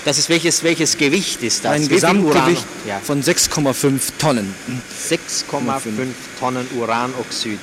Das 0.04 0.18
ist 0.18 0.28
welches, 0.28 0.62
welches 0.62 0.96
Gewicht 0.96 1.42
ist 1.42 1.64
das? 1.64 1.72
Ein 1.72 1.88
Gesamtgewicht 1.88 2.64
ja. 2.86 3.00
von 3.00 3.22
6,5 3.22 4.00
Tonnen. 4.18 4.54
6,5 5.08 5.80
Tonnen 6.38 6.66
Uranoxid. 6.76 7.58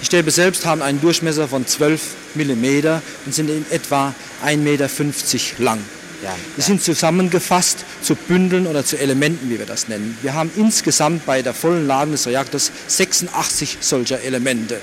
Die 0.00 0.06
Stäbe 0.06 0.30
selbst 0.30 0.64
haben 0.66 0.82
einen 0.82 1.00
Durchmesser 1.00 1.48
von 1.48 1.66
12 1.66 2.00
mm 2.34 2.64
und 3.26 3.34
sind 3.34 3.50
in 3.50 3.66
etwa 3.70 4.14
1,50 4.44 4.56
Meter 4.58 4.88
lang. 5.58 5.78
Ja, 6.22 6.34
Die 6.56 6.60
ja. 6.60 6.66
sind 6.66 6.82
zusammengefasst 6.82 7.84
zu 8.02 8.14
Bündeln 8.14 8.66
oder 8.66 8.84
zu 8.84 8.98
Elementen, 8.98 9.50
wie 9.50 9.58
wir 9.58 9.66
das 9.66 9.88
nennen. 9.88 10.18
Wir 10.22 10.34
haben 10.34 10.50
insgesamt 10.56 11.24
bei 11.24 11.42
der 11.42 11.54
vollen 11.54 11.86
Ladung 11.86 12.12
des 12.12 12.26
Reaktors 12.26 12.70
86 12.88 13.78
solcher 13.80 14.20
Elemente. 14.20 14.80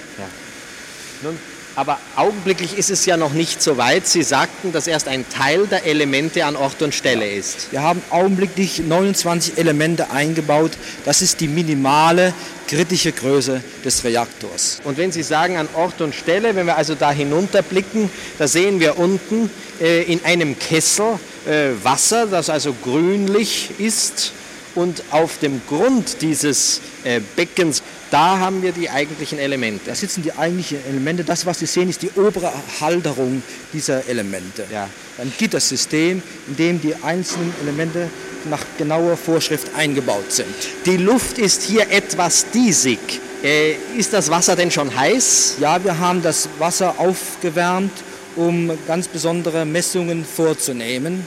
Nun, 1.22 1.38
aber 1.78 2.00
augenblicklich 2.16 2.76
ist 2.76 2.90
es 2.90 3.06
ja 3.06 3.18
noch 3.18 3.34
nicht 3.34 3.62
so 3.62 3.78
weit. 3.78 4.08
Sie 4.08 4.24
sagten, 4.24 4.72
dass 4.72 4.88
erst 4.88 5.08
ein 5.08 5.30
Teil 5.30 5.68
der 5.68 5.86
Elemente 5.86 6.44
an 6.44 6.56
Ort 6.56 6.82
und 6.82 6.92
Stelle 6.92 7.32
ist. 7.32 7.72
Wir 7.72 7.84
haben 7.84 8.02
augenblicklich 8.10 8.80
29 8.80 9.60
Elemente 9.60 10.10
eingebaut. 10.10 10.72
Das 11.06 11.22
ist 11.22 11.40
die 11.40 11.48
minimale 11.48 12.34
kritische 12.68 13.12
Größe 13.12 13.62
des 13.86 14.04
Reaktors. 14.04 14.80
Und 14.86 14.98
wenn 14.98 15.12
Sie 15.12 15.22
sagen 15.22 15.58
an 15.58 15.70
Ort 15.76 16.02
und 16.02 16.16
Stelle, 16.16 16.56
wenn 16.56 16.66
wir 16.66 16.78
also 16.78 16.96
da 16.96 17.12
hinunterblicken, 17.12 18.10
da 18.40 18.48
sehen 18.48 18.80
wir 18.80 18.98
unten 18.98 19.52
äh, 19.80 20.02
in 20.12 20.26
einem 20.26 20.58
Kessel 20.58 21.20
äh, 21.46 21.70
Wasser, 21.84 22.26
das 22.26 22.50
also 22.50 22.74
grünlich 22.74 23.70
ist. 23.78 24.32
Und 24.74 25.04
auf 25.12 25.38
dem 25.38 25.62
Grund 25.68 26.22
dieses 26.22 26.82
äh, 27.04 27.20
Beckens, 27.36 27.84
da 28.12 28.40
haben 28.40 28.62
wir 28.62 28.72
die 28.72 28.90
eigentlichen 28.90 29.40
Elemente. 29.40 29.86
Da 29.88 29.96
sitzen 29.96 30.24
die 30.24 30.34
eigentlichen 30.34 30.80
Elemente. 30.88 31.24
Das, 31.24 31.46
was 31.46 31.60
Sie 31.60 31.66
sehen, 31.66 31.90
ist 31.90 32.02
die 32.02 32.12
obere 32.16 32.52
Halterung 32.80 33.44
dieser 33.74 34.08
Elemente. 34.08 34.66
Ja. 34.72 34.90
Ein 35.18 35.32
Gittersystem, 35.38 36.22
in 36.48 36.56
dem 36.56 36.82
die 36.82 36.96
einzelnen 36.96 37.54
Elemente 37.62 38.10
nach 38.50 38.64
genauer 38.78 39.18
Vorschrift 39.18 39.76
eingebaut 39.76 40.32
sind. 40.32 40.56
Die 40.86 40.98
Luft 40.98 41.38
ist 41.38 41.64
hier 41.64 41.90
etwas 41.92 42.46
diesig. 42.52 43.00
Äh, 43.44 43.74
ist 43.98 44.14
das 44.14 44.30
Wasser 44.30 44.56
denn 44.56 44.72
schon 44.72 44.96
heiß? 44.96 45.56
Ja, 45.60 45.84
wir 45.84 46.00
haben 46.00 46.22
das 46.22 46.50
Wasser 46.60 46.96
aufgewärmt, 46.98 47.92
um 48.36 48.72
ganz 48.88 49.08
besondere 49.08 49.66
Messungen 49.66 50.26
vorzunehmen. 50.26 51.24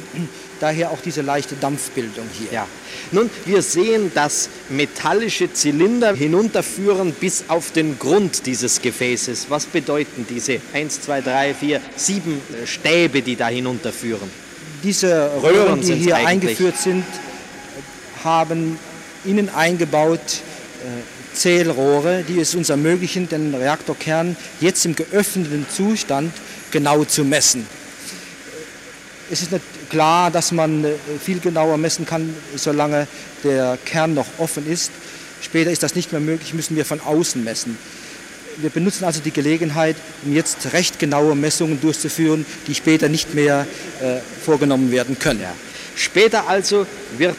Daher 0.61 0.91
auch 0.91 1.01
diese 1.03 1.23
leichte 1.23 1.57
Dampfbildung 1.57 2.27
hier. 2.39 2.53
Ja. 2.53 2.67
Nun, 3.13 3.31
wir 3.47 3.63
sehen, 3.63 4.13
dass 4.15 4.51
metallische 4.69 5.53
Zylinder 5.53 6.15
hinunterführen 6.15 7.13
bis 7.13 7.45
auf 7.49 7.73
den 7.73 7.99
Grund 7.99 8.45
dieses 8.45 8.83
Gefäßes. 8.83 9.47
Was 9.49 9.65
bedeuten 9.65 10.27
diese 10.29 10.61
1, 10.75 11.01
2, 11.01 11.21
3, 11.23 11.55
4, 11.55 11.81
7 11.97 12.41
Stäbe, 12.67 13.23
die 13.23 13.37
da 13.37 13.49
hinunterführen? 13.49 14.31
Diese 14.83 15.31
Röhren 15.43 15.43
Röhren, 15.43 15.81
die 15.81 15.95
hier 15.95 16.17
eigentlich. 16.17 16.51
eingeführt 16.51 16.77
sind, 16.77 17.05
haben 18.23 18.79
innen 19.25 19.49
eingebaut 19.49 20.21
äh, 20.21 21.37
Zählrohre, 21.37 22.25
die 22.27 22.41
es 22.41 22.55
uns 22.55 22.71
ermöglichen, 22.71 23.29
den 23.29 23.55
Reaktorkern 23.55 24.37
jetzt 24.61 24.85
im 24.85 24.95
geöffneten 24.95 25.67
Zustand 25.75 26.33
genau 26.71 27.05
zu 27.05 27.25
messen. 27.25 27.67
Es 29.31 29.43
ist 29.43 29.53
klar, 29.91 30.31
dass 30.31 30.53
man 30.53 30.85
äh, 30.85 30.93
viel 31.23 31.41
genauer 31.41 31.77
messen 31.77 32.07
kann, 32.07 32.35
solange 32.57 33.07
der 33.45 33.77
Kern 33.85 34.15
noch 34.15 34.27
offen 34.39 34.67
ist. 34.71 34.91
Später 35.43 35.71
ist 35.71 35.83
das 35.83 35.95
nicht 35.95 36.13
mehr 36.13 36.21
möglich, 36.21 36.55
müssen 36.55 36.77
wir 36.77 36.85
von 36.85 37.01
außen 37.01 37.43
messen. 37.45 37.77
Wir 38.57 38.71
benutzen 38.71 39.05
also 39.05 39.21
die 39.21 39.31
Gelegenheit, 39.31 39.97
um 40.25 40.35
jetzt 40.35 40.73
recht 40.73 40.99
genaue 40.99 41.35
Messungen 41.35 41.81
durchzuführen, 41.81 42.45
die 42.67 42.75
später 42.75 43.09
nicht 43.09 43.35
mehr 43.35 43.67
äh, 44.01 44.19
vorgenommen 44.45 44.91
werden 44.91 45.19
können. 45.19 45.45
Später 45.97 46.49
also 46.49 46.87
wird 47.17 47.37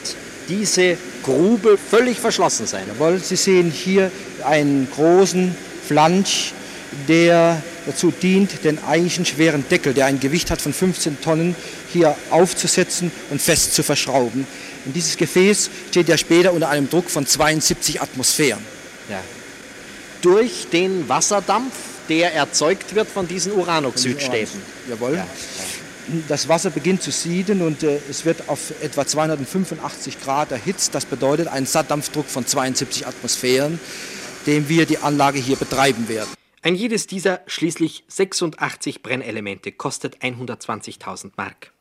diese 0.49 0.97
Grube 1.23 1.77
völlig 1.77 2.19
verschlossen 2.19 2.65
sein. 2.65 2.83
Jawohl, 2.87 3.19
Sie 3.19 3.35
sehen 3.35 3.71
hier 3.71 4.11
einen 4.43 4.87
großen 4.93 5.55
Flansch, 5.87 6.53
der 7.07 7.61
dazu 7.85 8.11
dient, 8.11 8.63
den 8.63 8.83
eigentlichen 8.83 9.25
schweren 9.25 9.65
Deckel, 9.69 9.93
der 9.93 10.05
ein 10.05 10.19
Gewicht 10.19 10.51
hat 10.51 10.61
von 10.61 10.73
15 10.73 11.21
Tonnen, 11.21 11.55
hier 11.91 12.15
aufzusetzen 12.29 13.11
und 13.29 13.41
fest 13.41 13.73
zu 13.73 13.83
verschrauben. 13.83 14.45
Und 14.85 14.95
dieses 14.95 15.17
Gefäß 15.17 15.69
steht 15.89 16.07
ja 16.09 16.17
später 16.17 16.53
unter 16.53 16.69
einem 16.69 16.89
Druck 16.89 17.09
von 17.09 17.25
72 17.25 18.01
Atmosphären. 18.01 18.63
Ja. 19.09 19.19
Durch 20.21 20.67
den 20.71 21.07
Wasserdampf, 21.09 21.73
der 22.09 22.33
erzeugt 22.33 22.95
wird 22.95 23.09
von 23.09 23.27
diesen 23.27 23.53
Uranoxidstäben. 23.53 24.61
Jawohl. 24.89 25.15
Ja, 25.15 25.27
Das 26.27 26.47
Wasser 26.47 26.69
beginnt 26.71 27.01
zu 27.01 27.11
sieden 27.11 27.61
und 27.61 27.83
äh, 27.83 27.99
es 28.09 28.25
wird 28.25 28.49
auf 28.49 28.73
etwa 28.81 29.05
285 29.05 30.21
Grad 30.21 30.51
erhitzt. 30.51 30.93
Das 30.93 31.05
bedeutet 31.05 31.47
einen 31.47 31.65
Sattdampfdruck 31.65 32.27
von 32.27 32.45
72 32.45 33.07
Atmosphären, 33.07 33.79
dem 34.45 34.67
wir 34.67 34.85
die 34.85 34.97
Anlage 34.97 35.39
hier 35.39 35.55
betreiben 35.55 36.09
werden. 36.09 36.29
Ein 36.63 36.76
jedes 36.76 37.08
dieser 37.08 37.41
schließlich 37.47 38.04
86 38.08 39.02
Brennelemente 39.02 39.71
kostet 39.71 40.19
120.000 40.19 41.32
Mark. 41.36 41.71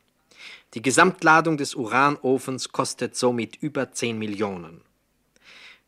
Die 0.73 0.81
Gesamtladung 0.81 1.57
des 1.57 1.75
Uranofens 1.75 2.71
kostet 2.71 3.15
somit 3.15 3.57
über 3.57 3.91
10 3.91 4.17
Millionen. 4.17 4.81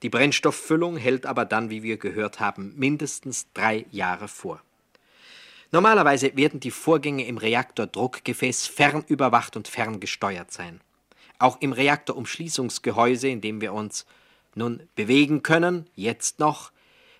Die 0.03 0.09
Brennstofffüllung 0.09 0.97
hält 0.97 1.25
aber 1.25 1.45
dann, 1.45 1.71
wie 1.71 1.81
wir 1.81 1.97
gehört 1.97 2.39
haben, 2.39 2.73
mindestens 2.75 3.47
drei 3.55 3.85
Jahre 3.89 4.27
vor. 4.27 4.61
Normalerweise 5.71 6.35
werden 6.35 6.59
die 6.59 6.69
Vorgänge 6.69 7.25
im 7.25 7.39
Reaktordruckgefäß 7.39 8.67
fernüberwacht 8.67 9.55
und 9.55 9.67
ferngesteuert 9.67 10.51
sein. 10.51 10.81
Auch 11.39 11.59
im 11.61 11.73
Reaktorumschließungsgehäuse, 11.73 13.27
in 13.27 13.41
dem 13.41 13.59
wir 13.59 13.73
uns 13.73 14.05
nun 14.53 14.87
bewegen 14.95 15.41
können, 15.41 15.87
jetzt 15.95 16.37
noch, 16.37 16.72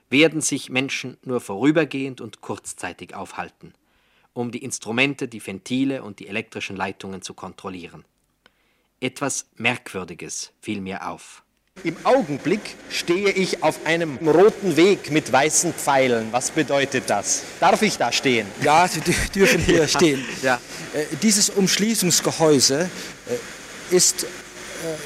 werden 0.09 0.41
sich 0.41 0.69
Menschen 0.69 1.17
nur 1.23 1.41
vorübergehend 1.41 2.21
und 2.21 2.41
kurzzeitig 2.41 3.15
aufhalten. 3.15 3.73
um 4.33 4.51
die 4.51 4.63
Instrumente, 4.63 5.27
die 5.27 5.45
Ventile 5.45 6.01
und 6.03 6.19
die 6.19 6.27
elektrischen 6.27 6.75
Leitungen 6.75 7.21
zu 7.21 7.33
kontrollieren. 7.35 8.03
Etwas 8.99 9.45
Merkwürdiges 9.57 10.51
fiel 10.59 10.81
mir 10.81 11.07
auf. 11.07 11.43
Im 11.83 11.95
Augenblick 12.03 12.61
stehe 12.89 13.29
ich 13.31 13.63
auf 13.63 13.85
einem 13.85 14.17
roten 14.27 14.75
Weg 14.77 15.11
mit 15.11 15.31
weißen 15.31 15.73
Pfeilen. 15.73 16.27
Was 16.31 16.51
bedeutet 16.51 17.03
das? 17.09 17.43
Darf 17.59 17.81
ich 17.81 17.97
da 17.97 18.11
stehen? 18.11 18.47
Ja, 18.63 18.87
Sie 18.87 19.01
dürfen 19.01 19.59
hier 19.61 19.87
stehen. 19.97 20.23
Ja. 20.41 20.59
Äh, 20.93 21.05
dieses 21.21 21.49
Umschließungsgehäuse 21.49 22.89
äh, 23.91 23.95
ist 23.95 24.25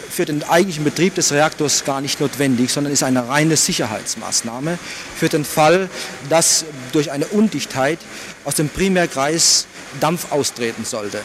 für 0.10 0.26
den 0.26 0.44
eigentlichen 0.44 0.84
Betrieb 0.84 1.16
des 1.16 1.32
Reaktors 1.32 1.84
gar 1.86 2.02
nicht 2.02 2.20
notwendig, 2.20 2.72
sondern 2.72 2.94
ist 2.94 3.04
eine 3.04 3.28
reine 3.28 3.58
Sicherheitsmaßnahme 3.58 4.78
für 5.16 5.30
den 5.30 5.46
Fall, 5.46 5.90
dass 6.30 6.66
durch 6.92 7.12
eine 7.12 7.28
Undichtheit 7.28 8.00
aus 8.46 8.56
dem 8.56 8.70
Primärkreis 8.70 9.68
Dampf 10.00 10.32
austreten 10.32 10.86
sollte. 10.86 11.22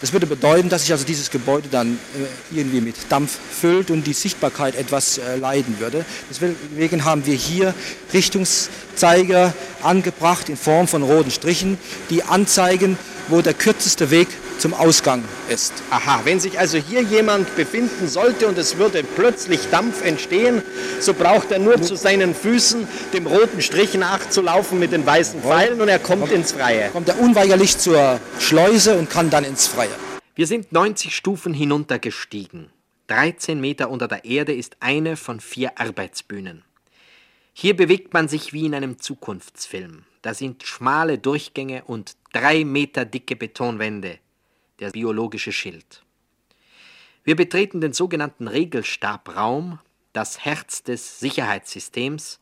Das 0.00 0.14
würde 0.14 0.26
bedeuten, 0.26 0.70
dass 0.70 0.82
sich 0.82 0.92
also 0.92 1.04
dieses 1.04 1.30
Gebäude 1.30 1.68
dann 1.70 1.98
äh, 2.16 2.58
irgendwie 2.58 2.80
mit 2.80 2.96
Dampf 3.10 3.36
füllt 3.60 3.90
und 3.90 4.06
die 4.06 4.14
Sichtbarkeit 4.14 4.74
etwas 4.74 5.18
äh, 5.18 5.36
leiden 5.36 5.78
würde. 5.78 6.06
Deswegen 6.30 7.04
haben 7.04 7.26
wir 7.26 7.34
hier 7.34 7.74
Richtungszeiger 8.12 9.52
angebracht 9.82 10.48
in 10.48 10.56
Form 10.56 10.88
von 10.88 11.02
roten 11.02 11.30
Strichen, 11.30 11.76
die 12.08 12.22
anzeigen, 12.22 12.96
wo 13.28 13.42
der 13.42 13.52
kürzeste 13.52 14.10
Weg 14.10 14.28
zum 14.60 14.74
Ausgang 14.74 15.24
ist. 15.48 15.72
Aha, 15.90 16.20
wenn 16.24 16.38
sich 16.38 16.58
also 16.58 16.78
hier 16.78 17.02
jemand 17.02 17.56
befinden 17.56 18.08
sollte 18.08 18.46
und 18.46 18.58
es 18.58 18.76
würde 18.76 19.02
plötzlich 19.02 19.70
Dampf 19.70 20.04
entstehen, 20.04 20.62
so 21.00 21.14
braucht 21.14 21.50
er 21.50 21.58
nur 21.58 21.80
zu 21.80 21.96
seinen 21.96 22.34
Füßen 22.34 22.86
dem 23.14 23.26
roten 23.26 23.62
Strich 23.62 23.94
nachzulaufen 23.94 24.78
mit 24.78 24.92
den 24.92 25.04
weißen 25.04 25.40
Pfeilen 25.42 25.80
und 25.80 25.88
er 25.88 25.98
kommt, 25.98 26.20
kommt 26.20 26.32
ins 26.32 26.52
Freie. 26.52 26.90
Kommt 26.90 27.08
er 27.08 27.18
unweigerlich 27.18 27.78
zur 27.78 28.20
Schleuse 28.38 28.98
und 28.98 29.08
kann 29.08 29.30
dann 29.30 29.44
ins 29.44 29.66
Freie. 29.66 29.90
Wir 30.34 30.46
sind 30.46 30.72
90 30.72 31.16
Stufen 31.16 31.54
hinuntergestiegen. 31.54 32.70
13 33.08 33.60
Meter 33.60 33.90
unter 33.90 34.08
der 34.08 34.24
Erde 34.24 34.52
ist 34.52 34.76
eine 34.80 35.16
von 35.16 35.40
vier 35.40 35.78
Arbeitsbühnen. 35.80 36.62
Hier 37.52 37.74
bewegt 37.74 38.14
man 38.14 38.28
sich 38.28 38.52
wie 38.52 38.66
in 38.66 38.74
einem 38.74 38.98
Zukunftsfilm. 38.98 40.04
Da 40.22 40.34
sind 40.34 40.62
schmale 40.62 41.18
Durchgänge 41.18 41.82
und 41.86 42.14
drei 42.32 42.64
Meter 42.64 43.04
dicke 43.04 43.36
Betonwände, 43.36 44.18
der 44.80 44.90
biologische 44.90 45.52
Schild. 45.52 46.02
Wir 47.22 47.36
betreten 47.36 47.80
den 47.80 47.92
sogenannten 47.92 48.48
Regelstabraum, 48.48 49.78
das 50.12 50.44
Herz 50.44 50.82
des 50.82 51.20
Sicherheitssystems, 51.20 52.40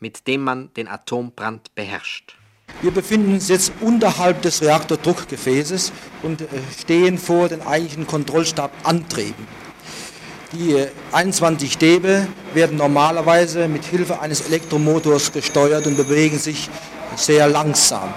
mit 0.00 0.26
dem 0.28 0.44
man 0.44 0.72
den 0.74 0.86
Atombrand 0.86 1.74
beherrscht. 1.74 2.36
Wir 2.82 2.90
befinden 2.92 3.32
uns 3.34 3.48
jetzt 3.48 3.72
unterhalb 3.80 4.42
des 4.42 4.62
Reaktordruckgefäßes 4.62 5.92
und 6.22 6.42
äh, 6.42 6.46
stehen 6.78 7.18
vor 7.18 7.48
den 7.48 7.62
eigentlichen 7.62 8.06
Kontrollstabantrieben. 8.06 9.48
Die 10.52 10.86
21 11.12 11.72
Stäbe 11.72 12.28
werden 12.54 12.78
normalerweise 12.78 13.68
mit 13.68 13.84
Hilfe 13.84 14.20
eines 14.20 14.42
Elektromotors 14.42 15.32
gesteuert 15.32 15.86
und 15.86 15.96
bewegen 15.96 16.38
sich 16.38 16.70
sehr 17.16 17.48
langsam. 17.48 18.14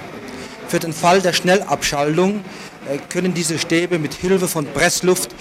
Für 0.68 0.80
den 0.80 0.94
Fall 0.94 1.22
der 1.22 1.34
Schnellabschaltung 1.34 2.40
äh, 2.40 2.61
können 3.10 3.34
diese 3.34 3.60
Stäbe 3.60 4.00
mit 4.00 4.13
Hilfe 4.13 4.48
von 4.48 4.65
Pressluft 4.65 5.36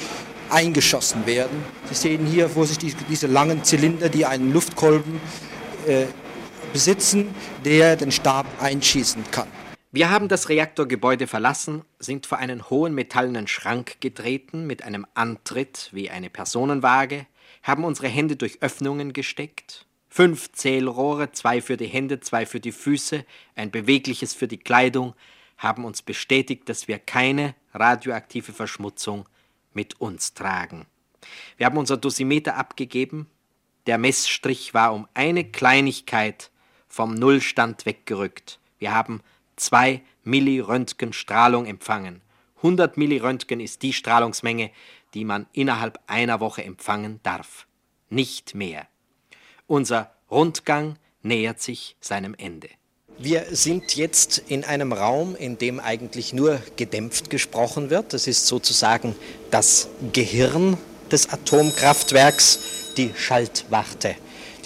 eingeschossen 0.51 1.27
werden. 1.27 1.65
Sie 1.89 1.95
sehen 1.95 2.27
hier 2.27 2.49
vor 2.49 2.67
sich 2.67 2.79
diese 2.79 3.27
langen 3.27 3.65
Zylinder, 3.65 4.09
die 4.09 4.27
einen 4.27 4.53
Luftkolben 4.53 5.21
äh, 5.87 6.07
besitzen, 6.73 7.35
der 7.65 7.97
den 7.97 8.13
Stab 8.13 8.47
einschießen 8.61 9.25
kann. 9.31 9.49
Wir 9.93 10.11
haben 10.11 10.29
das 10.29 10.49
Reaktorgebäude 10.49 11.27
verlassen, 11.27 11.83
sind 11.99 12.27
vor 12.27 12.39
einen 12.39 12.71
hohen 12.71 12.95
metallenen 12.95 13.49
Schrank 13.49 14.01
getreten 14.01 14.67
mit 14.67 14.85
einem 14.85 15.05
Antritt 15.15 15.89
wie 15.93 16.11
eine 16.11 16.31
Personenwaage, 16.31 17.27
haben 17.63 17.85
unsere 17.85 18.07
Hände 18.07 18.37
durch 18.37 18.63
Öffnungen 18.63 19.13
gesteckt, 19.13 19.87
fünf 20.09 20.53
Zählrohre, 20.53 21.33
zwei 21.33 21.61
für 21.61 21.77
die 21.77 21.87
Hände, 21.87 22.21
zwei 22.21 22.47
für 22.47 22.61
die 22.61 22.71
Füße, 22.71 23.25
ein 23.57 23.73
bewegliches 23.73 24.33
für 24.33 24.47
die 24.47 24.59
Kleidung, 24.59 25.15
haben 25.61 25.85
uns 25.85 26.03
bestätigt, 26.03 26.69
dass 26.69 26.89
wir 26.89 26.99
keine 26.99 27.55
radioaktive 27.75 28.53
Verschmutzung 28.53 29.29
mit 29.73 30.01
uns 30.01 30.35
tragen. 30.35 30.87
Wir 31.59 31.67
haben 31.67 31.77
unser 31.77 31.99
Dosimeter 31.99 32.57
abgegeben. 32.57 33.29
Der 33.87 33.99
Messstrich 33.99 34.73
war 34.75 34.95
um 34.95 35.07
eine 35.15 35.45
Kleinigkeit 35.45 36.51
vom 36.89 37.15
Nullstand 37.15 37.85
weggerückt. 37.85 38.59
Wir 38.79 38.95
haben 38.95 39.21
zwei 39.57 40.03
Milliröntgen 40.25 41.13
Strahlung 41.13 41.67
empfangen. 41.67 42.23
100 42.57 42.97
Milliröntgen 42.97 43.61
ist 43.61 43.83
die 43.83 43.93
Strahlungsmenge, 43.93 44.71
die 45.13 45.27
man 45.27 45.47
innerhalb 45.53 46.01
einer 46.07 46.41
Woche 46.41 46.65
empfangen 46.65 47.21
darf. 47.23 47.67
Nicht 48.09 48.55
mehr. 48.55 48.89
Unser 49.67 50.15
Rundgang 50.31 50.99
nähert 51.23 51.61
sich 51.61 51.97
seinem 52.01 52.35
Ende. 52.35 52.71
Wir 53.19 53.45
sind 53.51 53.97
jetzt 53.97 54.43
in 54.49 54.65
einem 54.65 54.93
Raum, 54.93 55.37
in 55.37 55.59
dem 55.59 55.79
eigentlich 55.79 56.33
nur 56.33 56.61
gedämpft 56.77 57.29
gesprochen 57.29 57.91
wird. 57.91 58.15
Das 58.15 58.27
ist 58.27 58.47
sozusagen 58.47 59.15
das 59.51 59.89
Gehirn 60.13 60.79
des 61.13 61.29
Atomkraftwerks, 61.29 62.95
die 62.97 63.13
Schaltwarte. 63.15 64.15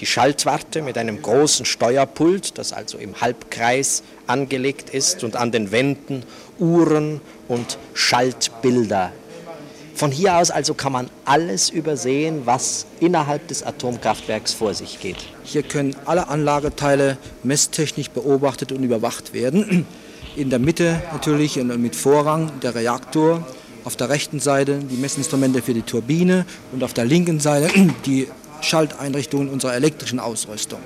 Die 0.01 0.07
Schaltwarte 0.07 0.83
mit 0.83 0.99
einem 0.99 1.23
großen 1.23 1.65
Steuerpult, 1.67 2.59
das 2.59 2.73
also 2.73 2.99
im 2.99 3.21
Halbkreis 3.21 4.03
angelegt 4.27 4.91
ist 4.91 5.25
und 5.25 5.37
an 5.37 5.51
den 5.51 5.73
Wänden 5.73 6.25
Uhren 6.59 7.21
und 7.49 7.79
Schaltbilder 7.95 9.13
von 9.95 10.11
hier 10.11 10.37
aus 10.37 10.51
also 10.51 10.75
kann 10.75 10.93
man 10.93 11.11
alles 11.25 11.71
übersehen, 11.71 12.43
was 12.45 12.87
innerhalb 13.01 13.47
des 13.49 13.63
Atomkraftwerks 13.63 14.53
vor 14.53 14.75
sich 14.75 15.01
geht. 15.01 15.17
Hier 15.45 15.63
können 15.63 15.95
alle 16.05 16.29
Anlageteile 16.29 17.17
messtechnisch 17.43 18.11
beobachtet 18.11 18.73
und 18.73 18.83
überwacht 18.83 19.33
werden. 19.33 19.87
In 20.37 20.51
der 20.51 20.59
Mitte 20.59 21.01
natürlich 21.13 21.57
mit 21.57 21.95
Vorrang 21.95 22.51
der 22.61 22.75
Reaktor, 22.75 23.47
auf 23.85 23.97
der 23.97 24.09
rechten 24.09 24.41
Seite 24.41 24.79
die 24.79 24.97
Messinstrumente 24.97 25.63
für 25.63 25.75
die 25.75 25.83
Turbine 25.83 26.45
und 26.73 26.83
auf 26.83 26.95
der 26.95 27.05
linken 27.05 27.39
Seite 27.39 27.69
die 28.07 28.29
Schalteinrichtungen 28.63 29.49
unserer 29.49 29.75
elektrischen 29.75 30.19
Ausrüstung. 30.19 30.81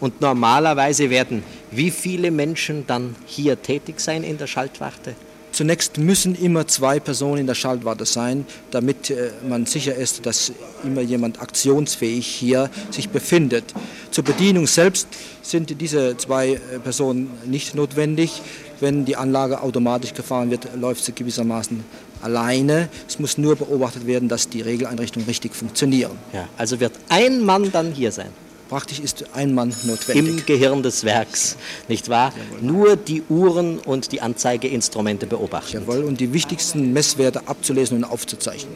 Und 0.00 0.20
normalerweise 0.20 1.10
werden 1.10 1.44
wie 1.70 1.90
viele 1.90 2.30
Menschen 2.30 2.86
dann 2.86 3.14
hier 3.26 3.60
tätig 3.62 4.00
sein 4.00 4.24
in 4.24 4.38
der 4.38 4.46
Schaltwarte? 4.46 5.14
Zunächst 5.62 5.96
müssen 5.96 6.34
immer 6.34 6.66
zwei 6.66 6.98
Personen 6.98 7.38
in 7.38 7.46
der 7.46 7.54
Schaltwarte 7.54 8.04
sein, 8.04 8.46
damit 8.72 9.10
äh, 9.10 9.30
man 9.48 9.64
sicher 9.64 9.94
ist, 9.94 10.26
dass 10.26 10.50
immer 10.82 11.02
jemand 11.02 11.40
aktionsfähig 11.40 12.26
hier 12.26 12.68
sich 12.90 13.10
befindet. 13.10 13.72
Zur 14.10 14.24
Bedienung 14.24 14.66
selbst 14.66 15.06
sind 15.40 15.80
diese 15.80 16.16
zwei 16.16 16.54
äh, 16.54 16.58
Personen 16.82 17.30
nicht 17.46 17.76
notwendig. 17.76 18.42
Wenn 18.80 19.04
die 19.04 19.14
Anlage 19.14 19.62
automatisch 19.62 20.14
gefahren 20.14 20.50
wird, 20.50 20.66
läuft 20.74 21.04
sie 21.04 21.12
gewissermaßen 21.12 21.84
alleine. 22.22 22.88
Es 23.06 23.20
muss 23.20 23.38
nur 23.38 23.54
beobachtet 23.54 24.04
werden, 24.04 24.28
dass 24.28 24.48
die 24.48 24.62
Regeleinrichtungen 24.62 25.28
richtig 25.28 25.54
funktionieren. 25.54 26.18
Ja, 26.32 26.48
also 26.58 26.80
wird 26.80 26.94
ein 27.08 27.44
Mann 27.44 27.70
dann 27.70 27.92
hier 27.92 28.10
sein. 28.10 28.30
Praktisch 28.72 29.00
ist 29.00 29.26
ein 29.34 29.52
Mann 29.52 29.74
notwendig. 29.82 30.38
Im 30.38 30.46
Gehirn 30.46 30.82
des 30.82 31.04
Werks, 31.04 31.58
nicht 31.88 32.08
wahr? 32.08 32.32
Jawohl. 32.34 32.66
Nur 32.66 32.96
die 32.96 33.22
Uhren 33.28 33.78
und 33.78 34.12
die 34.12 34.22
Anzeigeinstrumente 34.22 35.26
beobachten. 35.26 35.74
Jawohl, 35.74 36.04
und 36.04 36.20
die 36.20 36.32
wichtigsten 36.32 36.90
Messwerte 36.94 37.46
abzulesen 37.48 37.98
und 37.98 38.04
aufzuzeichnen. 38.04 38.72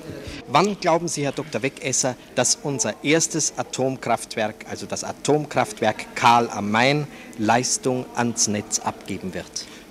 Wann 0.48 0.78
glauben 0.80 1.09
Sie, 1.09 1.24
Herr 1.24 1.32
Dr. 1.32 1.62
Wegesser, 1.62 2.14
dass 2.35 2.59
unser 2.62 3.02
erstes 3.02 3.54
Atomkraftwerk, 3.56 4.66
also 4.68 4.85
das 4.85 5.02
Atomkraftwerk 5.02 6.14
Karl 6.14 6.50
am 6.50 6.70
Main, 6.70 7.06
Leistung 7.38 8.04
ans 8.16 8.48
Netz 8.48 8.80
abgeben 8.80 9.32
wird? 9.32 9.46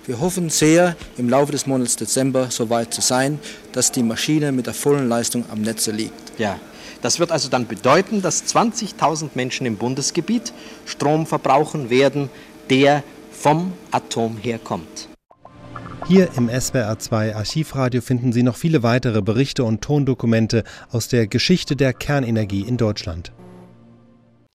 Wir 0.06 0.20
hoffen 0.20 0.50
sehr, 0.50 0.94
im 1.18 1.28
Laufe 1.28 1.50
des 1.50 1.66
Monats 1.66 1.96
Dezember 1.96 2.46
so 2.52 2.70
weit 2.70 2.94
zu 2.94 3.00
sein, 3.00 3.40
dass 3.72 3.90
die 3.90 4.04
Maschine 4.04 4.52
mit 4.52 4.68
der 4.68 4.74
vollen 4.74 5.08
Leistung 5.08 5.44
am 5.50 5.62
Netze 5.62 5.90
liegt. 5.90 6.38
Ja, 6.38 6.60
das 7.02 7.18
wird 7.18 7.32
also 7.32 7.48
dann 7.48 7.66
bedeuten, 7.66 8.22
dass 8.22 8.44
20.000 8.44 9.30
Menschen 9.34 9.66
im 9.66 9.76
Bundesgebiet 9.76 10.52
Strom 10.84 11.26
verbrauchen 11.26 11.90
werden, 11.90 12.30
der 12.70 13.02
vom 13.30 13.72
Atom 13.90 14.36
herkommt. 14.38 15.08
Hier 16.08 16.28
im 16.36 16.48
SWR2 16.48 17.34
Archivradio 17.34 18.00
finden 18.00 18.32
Sie 18.32 18.44
noch 18.44 18.56
viele 18.56 18.82
weitere 18.84 19.22
Berichte 19.22 19.64
und 19.64 19.82
Tondokumente 19.82 20.62
aus 20.92 21.08
der 21.08 21.26
Geschichte 21.26 21.74
der 21.74 21.92
Kernenergie 21.92 22.62
in 22.62 22.76
Deutschland. 22.76 23.32